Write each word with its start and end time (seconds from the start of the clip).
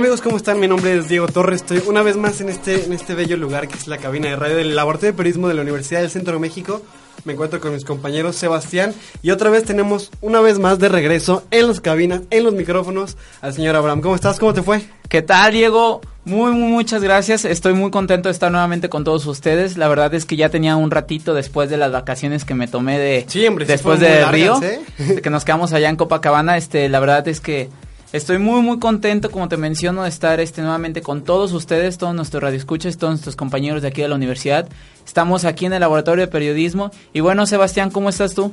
Hola 0.00 0.06
amigos, 0.06 0.22
¿cómo 0.22 0.38
están? 0.38 0.58
Mi 0.58 0.66
nombre 0.66 0.96
es 0.96 1.10
Diego 1.10 1.26
Torres. 1.28 1.60
Estoy 1.60 1.82
una 1.86 2.00
vez 2.00 2.16
más 2.16 2.40
en 2.40 2.48
este, 2.48 2.86
en 2.86 2.94
este 2.94 3.14
bello 3.14 3.36
lugar 3.36 3.68
que 3.68 3.76
es 3.76 3.86
la 3.86 3.98
cabina 3.98 4.30
de 4.30 4.36
radio 4.36 4.56
del 4.56 4.74
Laboratorio 4.74 5.12
de 5.12 5.16
Periodismo 5.18 5.46
de 5.46 5.52
la 5.52 5.60
Universidad 5.60 6.00
del 6.00 6.08
Centro 6.08 6.32
de 6.32 6.38
México. 6.38 6.80
Me 7.26 7.34
encuentro 7.34 7.60
con 7.60 7.74
mis 7.74 7.84
compañeros 7.84 8.34
Sebastián 8.36 8.94
y 9.20 9.30
otra 9.30 9.50
vez 9.50 9.64
tenemos 9.64 10.10
una 10.22 10.40
vez 10.40 10.58
más 10.58 10.78
de 10.78 10.88
regreso 10.88 11.44
en 11.50 11.68
las 11.68 11.82
cabinas, 11.82 12.22
en 12.30 12.44
los 12.44 12.54
micrófonos, 12.54 13.18
al 13.42 13.52
señor 13.52 13.76
Abraham. 13.76 14.00
¿Cómo 14.00 14.14
estás? 14.14 14.38
¿Cómo 14.38 14.54
te 14.54 14.62
fue? 14.62 14.80
¿Qué 15.10 15.20
tal, 15.20 15.52
Diego? 15.52 16.00
Muy, 16.24 16.52
muy, 16.52 16.70
muchas 16.70 17.02
gracias. 17.02 17.44
Estoy 17.44 17.74
muy 17.74 17.90
contento 17.90 18.30
de 18.30 18.32
estar 18.32 18.50
nuevamente 18.50 18.88
con 18.88 19.04
todos 19.04 19.26
ustedes. 19.26 19.76
La 19.76 19.88
verdad 19.88 20.14
es 20.14 20.24
que 20.24 20.36
ya 20.36 20.48
tenía 20.48 20.76
un 20.76 20.90
ratito 20.90 21.34
después 21.34 21.68
de 21.68 21.76
las 21.76 21.92
vacaciones 21.92 22.46
que 22.46 22.54
me 22.54 22.68
tomé 22.68 22.98
de 22.98 23.26
Sí, 23.28 23.46
hombre, 23.46 23.66
sí 23.66 23.72
después 23.72 23.98
muy 23.98 24.08
de 24.08 24.24
Río, 24.30 24.54
largas, 24.54 24.80
¿eh? 24.98 25.20
que 25.20 25.28
nos 25.28 25.44
quedamos 25.44 25.74
allá 25.74 25.90
en 25.90 25.96
Copacabana. 25.96 26.56
Este, 26.56 26.88
la 26.88 27.00
verdad 27.00 27.28
es 27.28 27.42
que 27.42 27.68
estoy 28.12 28.38
muy, 28.38 28.62
muy 28.62 28.78
contento, 28.78 29.30
como 29.30 29.48
te 29.48 29.56
menciono, 29.56 30.02
de 30.02 30.08
estar 30.08 30.40
este 30.40 30.62
nuevamente 30.62 31.02
con 31.02 31.22
todos 31.22 31.52
ustedes, 31.52 31.98
todos 31.98 32.14
nuestros 32.14 32.42
radioescuchas, 32.42 32.98
todos 32.98 33.12
nuestros 33.12 33.36
compañeros 33.36 33.82
de 33.82 33.88
aquí 33.88 34.02
de 34.02 34.08
la 34.08 34.14
universidad. 34.14 34.68
Estamos 35.06 35.44
aquí 35.44 35.66
en 35.66 35.72
el 35.72 35.80
laboratorio 35.80 36.26
de 36.26 36.30
periodismo. 36.30 36.90
Y 37.12 37.20
bueno, 37.20 37.46
Sebastián, 37.46 37.90
¿cómo 37.90 38.08
estás 38.08 38.34
tú? 38.34 38.52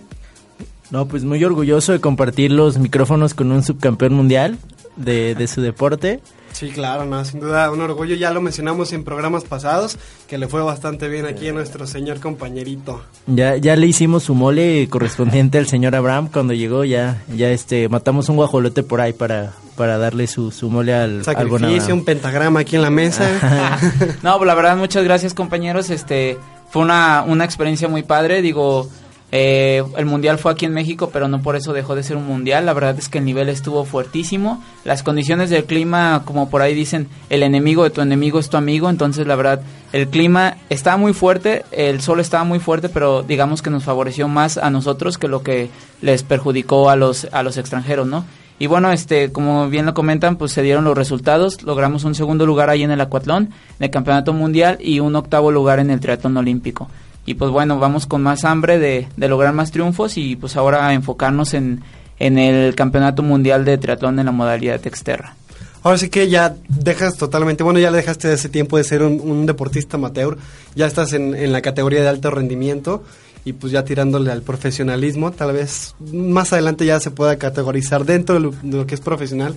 No, 0.89 1.07
pues 1.07 1.23
muy 1.23 1.43
orgulloso 1.43 1.91
de 1.91 1.99
compartir 1.99 2.51
los 2.51 2.77
micrófonos 2.77 3.33
con 3.33 3.51
un 3.51 3.63
subcampeón 3.63 4.13
mundial 4.13 4.57
de, 4.95 5.35
de 5.35 5.47
su 5.47 5.61
deporte. 5.61 6.21
Sí, 6.57 6.69
claro, 6.69 7.05
no, 7.05 7.23
sin 7.23 7.39
duda 7.39 7.69
un 7.69 7.81
orgullo. 7.81 8.15
Ya 8.15 8.31
lo 8.31 8.41
mencionamos 8.41 8.91
en 8.91 9.03
programas 9.03 9.43
pasados, 9.43 9.99
que 10.27 10.39
le 10.39 10.47
fue 10.47 10.63
bastante 10.63 11.07
bien 11.07 11.27
aquí 11.27 11.49
a 11.49 11.53
nuestro 11.53 11.85
señor 11.85 12.19
compañerito. 12.19 13.03
Ya, 13.27 13.57
ya 13.57 13.75
le 13.75 13.85
hicimos 13.85 14.23
su 14.23 14.33
mole 14.33 14.87
correspondiente 14.89 15.59
al 15.59 15.67
señor 15.67 15.95
Abraham 15.95 16.29
cuando 16.33 16.53
llegó, 16.53 16.83
ya, 16.83 17.21
ya 17.31 17.51
este, 17.51 17.89
matamos 17.89 18.27
un 18.29 18.37
guajolote 18.37 18.81
por 18.81 19.01
ahí 19.01 19.13
para, 19.13 19.53
para 19.75 19.99
darle 19.99 20.25
su, 20.25 20.49
su 20.49 20.71
mole 20.71 20.95
al, 20.95 21.19
al 21.19 21.25
Sacrificio, 21.25 21.67
Abraham. 21.67 21.99
un 21.99 22.05
pentagrama 22.05 22.59
aquí 22.61 22.75
en 22.75 22.81
la 22.81 22.89
mesa. 22.89 23.29
No, 24.23 24.35
pues 24.37 24.47
la 24.47 24.55
verdad, 24.55 24.77
muchas 24.77 25.03
gracias 25.03 25.35
compañeros. 25.35 25.91
Este 25.91 26.39
fue 26.71 26.81
una, 26.81 27.23
una 27.27 27.45
experiencia 27.45 27.87
muy 27.87 28.01
padre. 28.01 28.41
Digo, 28.41 28.89
eh, 29.31 29.83
el 29.97 30.05
mundial 30.05 30.37
fue 30.37 30.51
aquí 30.51 30.65
en 30.65 30.73
México, 30.73 31.09
pero 31.11 31.27
no 31.27 31.41
por 31.41 31.55
eso 31.55 31.73
dejó 31.73 31.95
de 31.95 32.03
ser 32.03 32.15
un 32.15 32.25
mundial. 32.25 32.65
La 32.65 32.73
verdad 32.73 32.97
es 32.97 33.09
que 33.09 33.17
el 33.17 33.25
nivel 33.25 33.49
estuvo 33.49 33.83
fuertísimo. 33.83 34.63
Las 34.85 35.03
condiciones 35.03 35.49
del 35.49 35.65
clima, 35.65 36.21
como 36.23 36.49
por 36.49 36.61
ahí 36.61 36.73
dicen, 36.73 37.07
el 37.29 37.43
enemigo 37.43 37.83
de 37.83 37.89
tu 37.89 38.01
enemigo 38.01 38.39
es 38.39 38.49
tu 38.49 38.57
amigo. 38.57 38.89
Entonces, 38.89 39.27
la 39.27 39.35
verdad, 39.35 39.61
el 39.91 40.07
clima 40.07 40.57
estaba 40.69 40.97
muy 40.97 41.13
fuerte, 41.13 41.65
el 41.71 42.01
sol 42.01 42.19
estaba 42.19 42.45
muy 42.45 42.59
fuerte, 42.59 42.87
pero 42.87 43.21
digamos 43.21 43.61
que 43.61 43.69
nos 43.69 43.83
favoreció 43.83 44.27
más 44.27 44.57
a 44.57 44.69
nosotros 44.69 45.17
que 45.17 45.27
lo 45.27 45.43
que 45.43 45.69
les 46.01 46.23
perjudicó 46.23 46.89
a 46.89 46.95
los, 46.95 47.27
a 47.31 47.43
los 47.43 47.57
extranjeros, 47.57 48.07
¿no? 48.07 48.25
Y 48.59 48.65
bueno, 48.65 48.91
este, 48.91 49.31
como 49.31 49.69
bien 49.69 49.85
lo 49.85 49.93
comentan, 49.93 50.37
pues 50.37 50.51
se 50.51 50.63
dieron 50.63 50.83
los 50.83 50.97
resultados. 50.97 51.61
Logramos 51.61 52.05
un 52.05 52.15
segundo 52.15 52.45
lugar 52.45 52.69
ahí 52.69 52.81
en 52.81 52.91
el 52.91 53.01
acuatlón, 53.01 53.49
en 53.79 53.83
el 53.83 53.91
campeonato 53.91 54.33
mundial, 54.33 54.77
y 54.79 54.99
un 54.99 55.15
octavo 55.15 55.51
lugar 55.51 55.79
en 55.79 55.91
el 55.91 55.99
triatlón 55.99 56.37
olímpico. 56.37 56.89
Y 57.27 57.35
pues 57.35 57.51
bueno, 57.51 57.77
vamos 57.77 58.07
con 58.07 58.23
más 58.23 58.45
hambre 58.45 58.79
de, 58.79 59.09
de 59.15 59.27
lograr 59.27 59.53
más 59.53 59.71
triunfos 59.71 60.17
y 60.17 60.37
pues 60.37 60.55
ahora 60.55 60.93
enfocarnos 60.93 61.53
en, 61.53 61.83
en 62.19 62.37
el 62.37 62.73
campeonato 62.73 63.21
mundial 63.21 63.65
de 63.65 63.77
triatlón 63.77 64.17
en 64.17 64.25
la 64.25 64.31
modalidad 64.31 64.87
Exterra. 64.87 65.35
Ahora 65.83 65.97
sí 65.97 66.09
que 66.09 66.29
ya 66.29 66.55
dejas 66.69 67.17
totalmente, 67.17 67.63
bueno, 67.63 67.79
ya 67.79 67.91
le 67.91 67.97
dejaste 67.97 68.29
de 68.29 68.35
ese 68.35 68.47
tiempo 68.47 68.77
de 68.77 68.85
ser 68.85 69.03
un, 69.03 69.19
un 69.19 69.45
deportista 69.45 69.97
amateur, 69.97 70.37
ya 70.73 70.87
estás 70.87 71.11
en, 71.11 71.35
en 71.35 71.51
la 71.51 71.61
categoría 71.61 72.01
de 72.01 72.07
alto 72.07 72.31
rendimiento 72.31 73.03
y 73.43 73.53
pues 73.53 73.73
ya 73.73 73.83
tirándole 73.83 74.31
al 74.31 74.41
profesionalismo, 74.41 75.31
tal 75.31 75.51
vez 75.51 75.95
más 76.13 76.53
adelante 76.53 76.85
ya 76.85 76.99
se 76.99 77.11
pueda 77.11 77.37
categorizar 77.37 78.05
dentro 78.05 78.35
de 78.35 78.41
lo, 78.41 78.53
de 78.61 78.77
lo 78.77 78.87
que 78.87 78.95
es 78.95 79.01
profesional. 79.01 79.55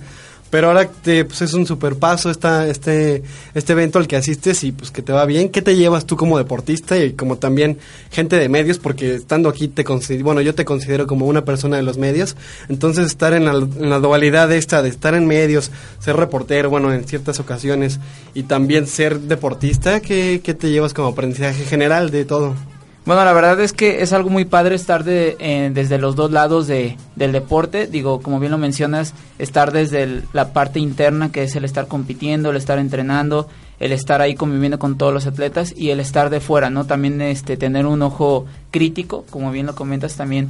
Pero 0.51 0.67
ahora 0.67 0.87
te, 0.87 1.25
pues 1.25 1.41
es 1.41 1.53
un 1.53 1.65
super 1.65 1.95
paso 1.95 2.29
esta, 2.29 2.67
este, 2.67 3.23
este 3.55 3.71
evento 3.71 3.97
al 3.97 4.07
que 4.07 4.17
asistes 4.17 4.63
y 4.63 4.71
pues 4.71 4.91
que 4.91 5.01
te 5.01 5.13
va 5.13 5.25
bien. 5.25 5.49
¿Qué 5.49 5.61
te 5.61 5.75
llevas 5.75 6.05
tú 6.05 6.17
como 6.17 6.37
deportista 6.37 6.97
y 6.97 7.13
como 7.13 7.37
también 7.37 7.79
gente 8.11 8.35
de 8.35 8.49
medios? 8.49 8.77
Porque 8.77 9.15
estando 9.15 9.49
aquí 9.49 9.69
te 9.69 9.83
bueno, 10.21 10.41
yo 10.41 10.53
te 10.53 10.65
considero 10.65 11.07
como 11.07 11.25
una 11.25 11.45
persona 11.45 11.77
de 11.77 11.83
los 11.83 11.97
medios. 11.97 12.35
Entonces 12.69 13.07
estar 13.07 13.33
en 13.33 13.45
la, 13.45 13.53
en 13.53 13.89
la 13.89 13.99
dualidad 13.99 14.51
esta 14.51 14.81
de 14.81 14.89
estar 14.89 15.15
en 15.15 15.25
medios, 15.25 15.71
ser 15.99 16.17
reportero, 16.17 16.69
bueno, 16.69 16.93
en 16.93 17.05
ciertas 17.05 17.39
ocasiones 17.39 17.99
y 18.33 18.43
también 18.43 18.87
ser 18.87 19.21
deportista, 19.21 20.01
¿qué, 20.01 20.41
qué 20.43 20.53
te 20.53 20.69
llevas 20.69 20.93
como 20.93 21.09
aprendizaje 21.09 21.63
general 21.63 22.11
de 22.11 22.25
todo? 22.25 22.55
Bueno, 23.03 23.25
la 23.25 23.33
verdad 23.33 23.59
es 23.59 23.73
que 23.73 24.03
es 24.03 24.13
algo 24.13 24.29
muy 24.29 24.45
padre 24.45 24.75
estar 24.75 25.03
de, 25.03 25.35
eh, 25.39 25.71
desde 25.73 25.97
los 25.97 26.15
dos 26.15 26.29
lados 26.29 26.67
de, 26.67 26.97
del 27.15 27.31
deporte. 27.31 27.87
Digo, 27.87 28.21
como 28.21 28.39
bien 28.39 28.51
lo 28.51 28.59
mencionas, 28.59 29.15
estar 29.39 29.71
desde 29.71 30.21
la 30.33 30.53
parte 30.53 30.79
interna, 30.79 31.31
que 31.31 31.41
es 31.43 31.55
el 31.55 31.65
estar 31.65 31.87
compitiendo, 31.87 32.51
el 32.51 32.57
estar 32.57 32.77
entrenando, 32.77 33.47
el 33.79 33.91
estar 33.91 34.21
ahí 34.21 34.35
conviviendo 34.35 34.77
con 34.77 34.99
todos 34.99 35.11
los 35.11 35.25
atletas 35.25 35.73
y 35.75 35.89
el 35.89 35.99
estar 35.99 36.29
de 36.29 36.41
fuera, 36.41 36.69
¿no? 36.69 36.85
También 36.85 37.19
este, 37.21 37.57
tener 37.57 37.87
un 37.87 38.03
ojo 38.03 38.45
crítico, 38.69 39.25
como 39.31 39.51
bien 39.51 39.65
lo 39.65 39.73
comentas 39.73 40.15
también, 40.15 40.49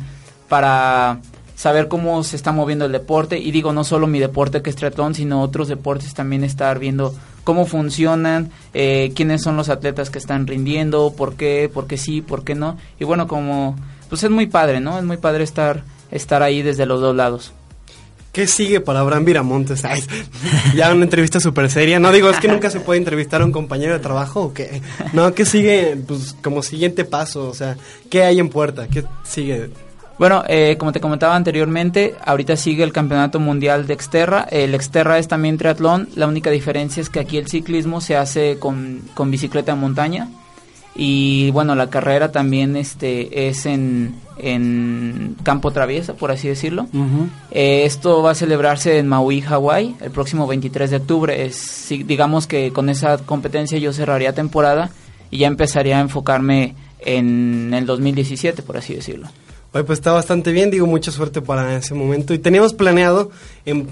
para 0.50 1.22
saber 1.56 1.88
cómo 1.88 2.22
se 2.26 2.36
está 2.36 2.52
moviendo 2.52 2.84
el 2.84 2.92
deporte. 2.92 3.40
Y 3.40 3.52
digo, 3.52 3.72
no 3.72 3.86
solo 3.86 4.08
mi 4.08 4.20
deporte 4.20 4.62
que 4.62 4.72
es 4.72 4.76
triatlón, 4.76 5.16
sino 5.16 5.42
otros 5.42 5.70
deportes 5.70 6.14
también 6.14 6.44
estar 6.44 6.80
viendo 6.80 7.14
cómo 7.44 7.66
funcionan, 7.66 8.52
eh, 8.74 9.12
quiénes 9.16 9.42
son 9.42 9.58
los 9.58 9.70
atletas 9.70 10.10
que 10.10 10.20
están 10.20 10.48
rindiendo, 10.48 11.14
por 11.16 11.36
qué, 11.36 11.70
por 11.74 11.88
qué 11.88 11.98
sí, 11.98 12.22
por 12.22 12.44
qué 12.44 12.56
no. 12.56 12.78
Y 13.00 13.04
bueno, 13.04 13.28
como, 13.28 13.76
pues 14.10 14.24
es 14.24 14.30
muy 14.30 14.48
padre, 14.48 14.80
¿no? 14.80 14.98
Es 14.98 15.04
muy 15.04 15.18
padre 15.18 15.44
estar, 15.44 15.84
estar 16.12 16.44
ahí 16.44 16.62
desde 16.62 16.86
los 16.86 17.02
dos 17.02 17.16
lados. 17.16 17.54
¿Qué 18.32 18.48
sigue 18.48 18.80
para 18.80 19.02
Abraham 19.02 19.26
Viramontes? 19.26 19.84
Ay, 19.86 20.04
ya 20.76 20.94
una 20.94 21.04
entrevista 21.04 21.40
súper 21.40 21.70
seria. 21.70 22.00
No 22.00 22.12
digo, 22.12 22.30
es 22.30 22.40
que 22.40 22.48
nunca 22.48 22.70
se 22.70 22.80
puede 22.80 23.00
entrevistar 23.00 23.42
a 23.42 23.46
un 23.46 23.52
compañero 23.52 23.94
de 23.94 24.00
trabajo 24.00 24.42
o 24.42 24.54
qué. 24.54 24.82
No, 25.14 25.34
¿qué 25.34 25.46
sigue 25.46 25.98
pues, 26.08 26.36
como 26.42 26.64
siguiente 26.64 27.04
paso? 27.04 27.50
O 27.50 27.54
sea, 27.54 27.76
¿qué 28.10 28.24
hay 28.24 28.40
en 28.40 28.50
puerta? 28.50 28.88
¿Qué 28.88 29.04
sigue? 29.24 29.70
Bueno, 30.22 30.44
eh, 30.48 30.76
como 30.78 30.92
te 30.92 31.02
comentaba 31.02 31.36
anteriormente, 31.36 32.14
ahorita 32.24 32.56
sigue 32.56 32.84
el 32.84 32.94
Campeonato 32.94 33.40
Mundial 33.40 33.88
de 33.88 33.96
Exterra. 33.96 34.48
El 34.52 34.76
Exterra 34.76 35.18
es 35.18 35.28
también 35.28 35.58
triatlón. 35.58 36.10
La 36.14 36.28
única 36.28 36.52
diferencia 36.52 37.02
es 37.02 37.10
que 37.10 37.20
aquí 37.20 37.38
el 37.38 37.48
ciclismo 37.48 38.02
se 38.02 38.16
hace 38.16 38.60
con, 38.60 39.02
con 39.16 39.32
bicicleta 39.32 39.74
de 39.74 39.82
montaña. 39.82 40.30
Y 40.94 41.50
bueno, 41.50 41.74
la 41.74 41.90
carrera 41.90 42.32
también 42.32 42.76
este, 42.76 43.48
es 43.48 43.66
en, 43.66 44.14
en 44.38 45.38
campo 45.42 45.72
traviesa, 45.72 46.14
por 46.14 46.30
así 46.30 46.48
decirlo. 46.48 46.86
Eh, 47.50 47.86
esto 47.86 48.22
va 48.22 48.30
a 48.30 48.36
celebrarse 48.36 49.00
en 49.00 49.08
Maui, 49.08 49.42
Hawái, 49.42 49.96
el 50.02 50.12
próximo 50.12 50.46
23 50.46 50.92
de 50.92 50.98
octubre. 50.98 51.46
Es, 51.46 51.88
digamos 51.90 52.46
que 52.46 52.72
con 52.72 52.90
esa 52.90 53.18
competencia 53.18 53.80
yo 53.80 53.92
cerraría 53.92 54.34
temporada 54.34 54.92
y 55.32 55.40
ya 55.40 55.48
empezaría 55.48 55.98
a 55.98 56.02
enfocarme 56.02 56.76
en 57.00 57.74
el 57.74 57.88
2017, 57.88 58.62
por 58.62 58.78
así 58.78 58.94
decirlo. 58.94 59.28
Oye, 59.74 59.86
pues 59.86 60.00
está 60.00 60.12
bastante 60.12 60.52
bien, 60.52 60.70
digo, 60.70 60.86
mucha 60.86 61.14
suerte 61.14 61.42
para 61.42 61.78
ese 61.78 61.94
momento. 61.94 62.34
Y 62.34 62.40
teníamos 62.40 62.74
planeado, 62.74 63.32
en, 63.66 63.88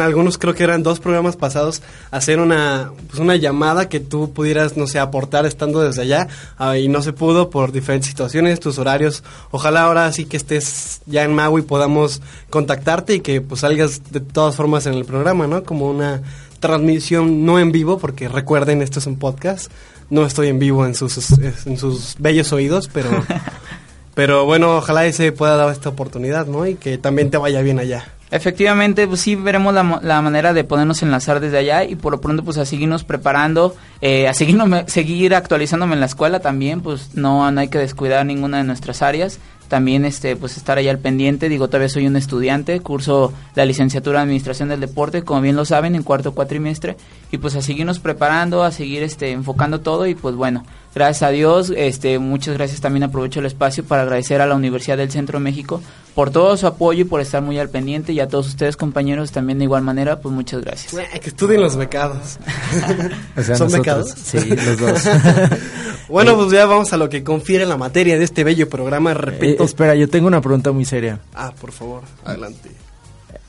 algunos 0.00 0.38
creo 0.38 0.54
que 0.54 0.62
eran 0.62 0.84
dos 0.84 1.00
programas 1.00 1.34
pasados, 1.34 1.82
hacer 2.12 2.38
una, 2.38 2.92
pues 3.08 3.18
una 3.18 3.34
llamada 3.34 3.88
que 3.88 3.98
tú 3.98 4.32
pudieras, 4.32 4.76
no 4.76 4.86
sé, 4.86 5.00
aportar 5.00 5.44
estando 5.44 5.80
desde 5.80 6.02
allá. 6.02 6.28
ah, 6.56 6.78
y 6.78 6.86
no 6.86 7.02
se 7.02 7.12
pudo 7.12 7.50
por 7.50 7.72
diferentes 7.72 8.08
situaciones, 8.08 8.60
tus 8.60 8.78
horarios. 8.78 9.24
Ojalá 9.50 9.82
ahora 9.82 10.12
sí 10.12 10.24
que 10.24 10.36
estés 10.36 11.00
ya 11.06 11.24
en 11.24 11.34
Maui 11.34 11.62
podamos 11.62 12.22
contactarte 12.48 13.16
y 13.16 13.20
que 13.20 13.40
pues 13.40 13.62
salgas 13.62 14.12
de 14.12 14.20
todas 14.20 14.54
formas 14.54 14.86
en 14.86 14.94
el 14.94 15.04
programa, 15.04 15.48
¿no? 15.48 15.64
Como 15.64 15.90
una 15.90 16.22
transmisión 16.60 17.44
no 17.44 17.58
en 17.58 17.72
vivo, 17.72 17.98
porque 17.98 18.28
recuerden, 18.28 18.82
esto 18.82 19.00
es 19.00 19.06
un 19.08 19.16
podcast. 19.16 19.68
No 20.10 20.24
estoy 20.26 20.46
en 20.46 20.60
vivo 20.60 20.86
en 20.86 20.94
sus, 20.94 21.32
en 21.66 21.76
sus 21.76 22.14
bellos 22.20 22.52
oídos, 22.52 22.88
pero... 22.92 23.10
Pero 24.14 24.44
bueno, 24.44 24.76
ojalá 24.76 25.06
y 25.06 25.12
se 25.12 25.32
pueda 25.32 25.56
dar 25.56 25.70
esta 25.70 25.88
oportunidad, 25.88 26.46
¿no? 26.46 26.66
Y 26.66 26.76
que 26.76 26.98
también 26.98 27.30
te 27.30 27.36
vaya 27.36 27.60
bien 27.62 27.78
allá. 27.78 28.04
Efectivamente, 28.30 29.06
pues 29.06 29.20
sí 29.20 29.36
veremos 29.36 29.72
la, 29.74 30.00
la, 30.02 30.20
manera 30.20 30.52
de 30.52 30.64
podernos 30.64 31.02
enlazar 31.02 31.38
desde 31.38 31.58
allá 31.58 31.84
y 31.84 31.94
por 31.94 32.12
lo 32.12 32.20
pronto 32.20 32.42
pues 32.42 32.58
a 32.58 32.64
seguirnos 32.64 33.04
preparando, 33.04 33.76
eh, 34.00 34.26
a 34.26 34.34
seguir 34.86 35.34
actualizándome 35.34 35.94
en 35.94 36.00
la 36.00 36.06
escuela 36.06 36.40
también, 36.40 36.80
pues 36.80 37.14
no, 37.14 37.48
no 37.50 37.60
hay 37.60 37.68
que 37.68 37.78
descuidar 37.78 38.26
ninguna 38.26 38.58
de 38.58 38.64
nuestras 38.64 39.02
áreas 39.02 39.38
también 39.68 40.04
este 40.04 40.36
pues 40.36 40.56
estar 40.56 40.78
ahí 40.78 40.88
al 40.88 40.98
pendiente 40.98 41.48
digo 41.48 41.68
todavía 41.68 41.88
soy 41.88 42.06
un 42.06 42.16
estudiante 42.16 42.78
curso 42.80 43.32
la 43.54 43.64
licenciatura 43.64 44.18
en 44.18 44.24
administración 44.24 44.68
del 44.68 44.80
deporte 44.80 45.22
como 45.22 45.40
bien 45.40 45.56
lo 45.56 45.64
saben 45.64 45.94
en 45.94 46.02
cuarto 46.02 46.34
cuatrimestre 46.34 46.96
y 47.30 47.38
pues 47.38 47.56
a 47.56 47.62
seguirnos 47.62 47.98
preparando 47.98 48.62
a 48.62 48.70
seguir 48.70 49.02
este 49.02 49.30
enfocando 49.30 49.80
todo 49.80 50.06
y 50.06 50.14
pues 50.14 50.34
bueno 50.34 50.64
gracias 50.94 51.22
a 51.22 51.30
Dios 51.30 51.72
este 51.76 52.18
muchas 52.18 52.54
gracias 52.54 52.80
también 52.80 53.02
aprovecho 53.02 53.40
el 53.40 53.46
espacio 53.46 53.84
para 53.84 54.02
agradecer 54.02 54.40
a 54.40 54.46
la 54.46 54.54
Universidad 54.54 54.96
del 54.96 55.10
Centro 55.10 55.38
de 55.38 55.44
México 55.44 55.82
por 56.14 56.30
todo 56.30 56.56
su 56.56 56.66
apoyo 56.66 57.02
y 57.02 57.04
por 57.04 57.20
estar 57.20 57.42
muy 57.42 57.58
al 57.58 57.68
pendiente 57.68 58.12
y 58.12 58.20
a 58.20 58.28
todos 58.28 58.46
ustedes 58.46 58.76
compañeros 58.76 59.32
también 59.32 59.58
de 59.58 59.64
igual 59.64 59.82
manera 59.82 60.20
pues 60.20 60.34
muchas 60.34 60.60
gracias. 60.60 60.94
Que 61.20 61.28
estudien 61.28 61.60
los 61.60 61.76
becados. 61.76 62.38
Son 63.56 63.70
becados 63.70 64.10
sí 64.10 64.38
los 64.38 64.78
dos. 64.78 65.02
Bueno 66.08 66.36
pues 66.36 66.52
ya 66.52 66.66
vamos 66.66 66.92
a 66.92 66.98
lo 66.98 67.08
que 67.08 67.24
confiere 67.24 67.64
la 67.64 67.78
materia 67.78 68.18
de 68.18 68.24
este 68.24 68.44
bello 68.44 68.68
programa 68.68 69.14
repito 69.14 69.62
eh, 69.62 69.66
espera 69.66 69.94
yo 69.94 70.08
tengo 70.08 70.28
una 70.28 70.40
pregunta 70.40 70.70
muy 70.70 70.84
seria. 70.84 71.18
Ah 71.34 71.52
por 71.58 71.72
favor 71.72 72.02
adelante. 72.24 72.70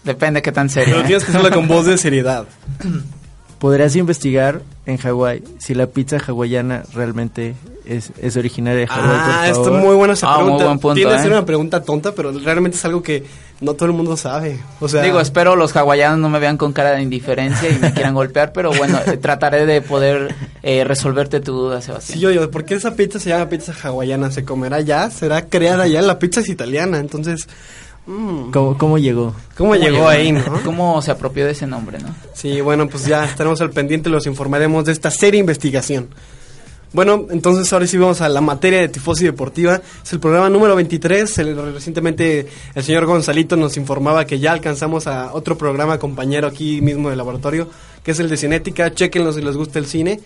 Depende 0.03 0.41
qué 0.41 0.51
tan 0.51 0.69
serio 0.69 0.95
pero 0.95 1.05
tienes 1.05 1.25
que 1.25 1.31
hacerlo 1.31 1.51
con 1.51 1.67
voz 1.67 1.85
de 1.85 1.97
seriedad 1.97 2.45
podrías 3.59 3.95
investigar 3.95 4.61
en 4.85 4.97
Hawái 4.97 5.43
si 5.59 5.73
la 5.73 5.87
pizza 5.87 6.17
hawaiana 6.17 6.83
realmente 6.93 7.55
es, 7.85 8.11
es 8.21 8.35
originaria 8.37 8.81
de 8.81 8.87
Hawái. 8.87 9.09
Ah, 9.11 9.47
esto 9.49 9.75
es 9.75 9.83
muy 9.83 9.95
buena 9.95 10.13
esa 10.13 10.27
Ah, 10.27 10.35
muy 10.37 10.43
pregunta. 10.45 10.65
buen 10.65 10.79
punto, 10.79 10.95
Tiene 10.95 11.11
que 11.11 11.17
¿eh? 11.17 11.21
ser 11.21 11.31
una 11.31 11.45
pregunta 11.45 11.83
tonta, 11.83 12.13
pero 12.13 12.31
realmente 12.31 12.77
es 12.77 12.85
algo 12.85 13.01
que 13.01 13.23
no 13.61 13.73
todo 13.73 13.85
el 13.85 13.93
mundo 13.93 14.17
sabe. 14.17 14.59
O 14.79 14.87
sea, 14.87 15.01
Digo, 15.01 15.19
espero 15.19 15.55
los 15.55 15.75
hawaianos 15.75 16.19
no 16.19 16.29
me 16.29 16.39
vean 16.39 16.57
con 16.57 16.73
cara 16.73 16.91
de 16.91 17.01
indiferencia 17.01 17.69
y 17.69 17.79
me 17.79 17.93
quieran 17.93 18.13
golpear, 18.15 18.51
pero 18.53 18.71
bueno, 18.73 18.99
eh, 19.05 19.17
trataré 19.17 19.65
de 19.65 19.81
poder 19.81 20.35
eh, 20.61 20.83
resolverte 20.83 21.39
tu 21.39 21.53
duda, 21.53 21.81
Sebastián. 21.81 22.15
sí, 22.17 22.21
yo, 22.21 22.31
yo, 22.31 22.51
¿por 22.51 22.65
qué 22.65 22.75
esa 22.75 22.95
pizza 22.95 23.19
se 23.19 23.29
llama 23.29 23.47
pizza 23.49 23.73
hawaiana? 23.83 24.29
¿Se 24.31 24.43
comerá 24.43 24.81
ya? 24.81 25.09
¿Será 25.09 25.45
creada 25.47 25.83
allá? 25.83 26.01
La 26.01 26.19
pizza 26.19 26.41
es 26.41 26.49
italiana, 26.49 26.99
entonces... 26.99 27.47
mm, 28.07 28.51
¿Cómo, 28.51 28.77
cómo 28.77 28.97
llegó? 28.97 29.33
¿Cómo, 29.57 29.75
llegó, 29.75 30.07
ahí, 30.07 30.31
no? 30.31 30.43
¿Cómo 30.63 31.01
se 31.01 31.11
apropió 31.11 31.45
de 31.45 31.51
ese 31.51 31.67
nombre, 31.67 31.99
no? 31.99 32.13
Sí, 32.33 32.61
bueno, 32.61 32.87
pues 32.87 33.05
ya 33.05 33.25
estaremos 33.25 33.61
al 33.61 33.71
pendiente, 33.71 34.09
los 34.09 34.25
informaremos 34.27 34.85
de 34.85 34.91
esta 34.91 35.09
serie 35.11 35.33
de 35.39 35.39
investigación. 35.39 36.09
Bueno, 36.93 37.25
entonces 37.29 37.71
ahora 37.73 37.85
sí 37.87 37.97
vamos 37.97 38.21
a 38.21 38.29
la 38.29 38.39
materia 38.39 38.79
de 38.79 38.87
Tifosi 38.87 39.25
Deportiva. 39.25 39.81
Es 40.01 40.13
el 40.13 40.21
programa 40.21 40.49
número 40.49 40.77
23. 40.77 41.37
El- 41.39 41.73
recientemente 41.73 42.47
el 42.73 42.83
señor 42.83 43.05
Gonzalito 43.05 43.57
nos 43.57 43.75
informaba 43.75 44.23
que 44.25 44.39
ya 44.39 44.53
alcanzamos 44.53 45.05
a 45.05 45.33
otro 45.33 45.57
programa 45.57 45.99
compañero 45.99 46.47
aquí 46.47 46.79
mismo 46.81 47.09
del 47.09 47.17
laboratorio, 47.17 47.67
que 48.01 48.11
es 48.11 48.19
el 48.21 48.29
de 48.29 48.37
Cinética. 48.37 48.93
Chequenlo 48.93 49.33
si 49.33 49.41
les 49.41 49.57
gusta 49.57 49.77
el 49.79 49.87
cine. 49.87 50.21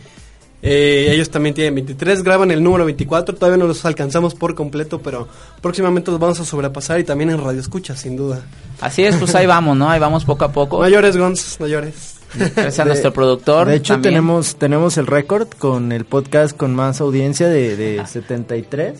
Eh, 0.61 1.07
ellos 1.11 1.29
también 1.29 1.56
tienen 1.56 1.73
23, 1.75 2.21
graban 2.21 2.51
el 2.51 2.61
número 2.61 2.83
24, 2.85 3.35
todavía 3.35 3.57
no 3.57 3.65
los 3.65 3.85
alcanzamos 3.85 4.35
por 4.35 4.56
completo, 4.56 5.00
pero 5.01 5.27
próximamente 5.61 6.11
los 6.11 6.19
vamos 6.19 6.39
a 6.41 6.45
sobrepasar 6.45 7.00
y 7.00 7.06
también 7.06 7.29
en 7.29 7.41
Radio 7.41 7.61
Escucha, 7.61 7.95
sin 7.95 8.17
duda. 8.17 8.41
Así 8.81 9.03
es, 9.06 9.15
pues 9.15 9.33
ahí 9.35 9.45
vamos, 9.47 9.77
¿no? 9.77 9.89
Ahí 9.89 10.00
vamos 10.01 10.25
poco 10.25 10.44
a 10.45 10.51
poco. 10.51 10.79
Mayores, 10.79 11.15
Gonz, 11.15 11.59
mayores. 11.61 12.15
Gracias 12.35 12.79
a 12.79 12.83
De- 12.83 12.89
nuestro 12.89 13.13
productor. 13.13 13.67
De 13.67 13.75
hecho, 13.77 13.94
también. 13.94 14.13
tenemos 14.15 14.56
tenemos 14.57 14.97
el 14.97 15.07
récord 15.07 15.47
con 15.57 15.91
el 15.94 16.06
podcast 16.06 16.56
con 16.56 16.75
más 16.75 17.00
audiencia 17.01 17.47
de, 17.47 17.75
de 17.75 18.05
73. 18.05 19.00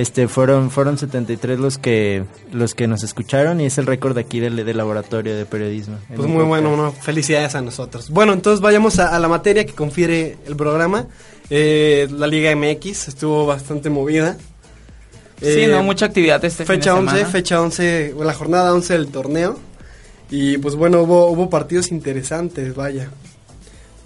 Este 0.00 0.28
fueron 0.28 0.70
fueron 0.70 0.96
73 0.98 1.58
los 1.58 1.78
que 1.78 2.24
los 2.52 2.74
que 2.74 2.86
nos 2.86 3.02
escucharon 3.02 3.60
y 3.60 3.66
es 3.66 3.76
el 3.78 3.86
récord 3.86 4.16
aquí 4.18 4.40
del, 4.40 4.56
del 4.64 4.76
laboratorio 4.76 5.36
de 5.36 5.44
periodismo. 5.46 5.98
Pues 6.08 6.20
muy 6.20 6.28
podcast. 6.44 6.48
bueno, 6.48 6.76
no, 6.76 6.92
felicidades 6.92 7.54
a 7.54 7.60
nosotros. 7.60 8.10
Bueno, 8.10 8.32
entonces 8.32 8.60
vayamos 8.60 8.98
a, 8.98 9.14
a 9.14 9.18
la 9.18 9.28
materia 9.28 9.66
que 9.66 9.72
confiere 9.72 10.36
el 10.46 10.56
programa. 10.56 11.06
Eh, 11.50 12.08
la 12.10 12.26
Liga 12.26 12.54
MX 12.54 13.08
estuvo 13.08 13.46
bastante 13.46 13.90
movida. 13.90 14.36
Sí, 15.40 15.46
Eh, 15.62 15.68
no, 15.70 15.82
mucha 15.82 16.06
actividad 16.06 16.44
este 16.44 16.64
fecha 16.64 16.94
fin 16.94 17.06
de 17.06 17.10
11, 17.10 17.16
semana. 17.16 17.32
fecha 17.32 17.60
11, 17.60 18.14
la 18.20 18.34
jornada 18.34 18.74
11 18.74 18.92
del 18.94 19.08
torneo. 19.08 19.58
Y 20.30 20.58
pues 20.58 20.76
bueno, 20.76 21.02
hubo, 21.02 21.26
hubo 21.30 21.50
partidos 21.50 21.90
interesantes, 21.90 22.74
vaya. 22.74 23.10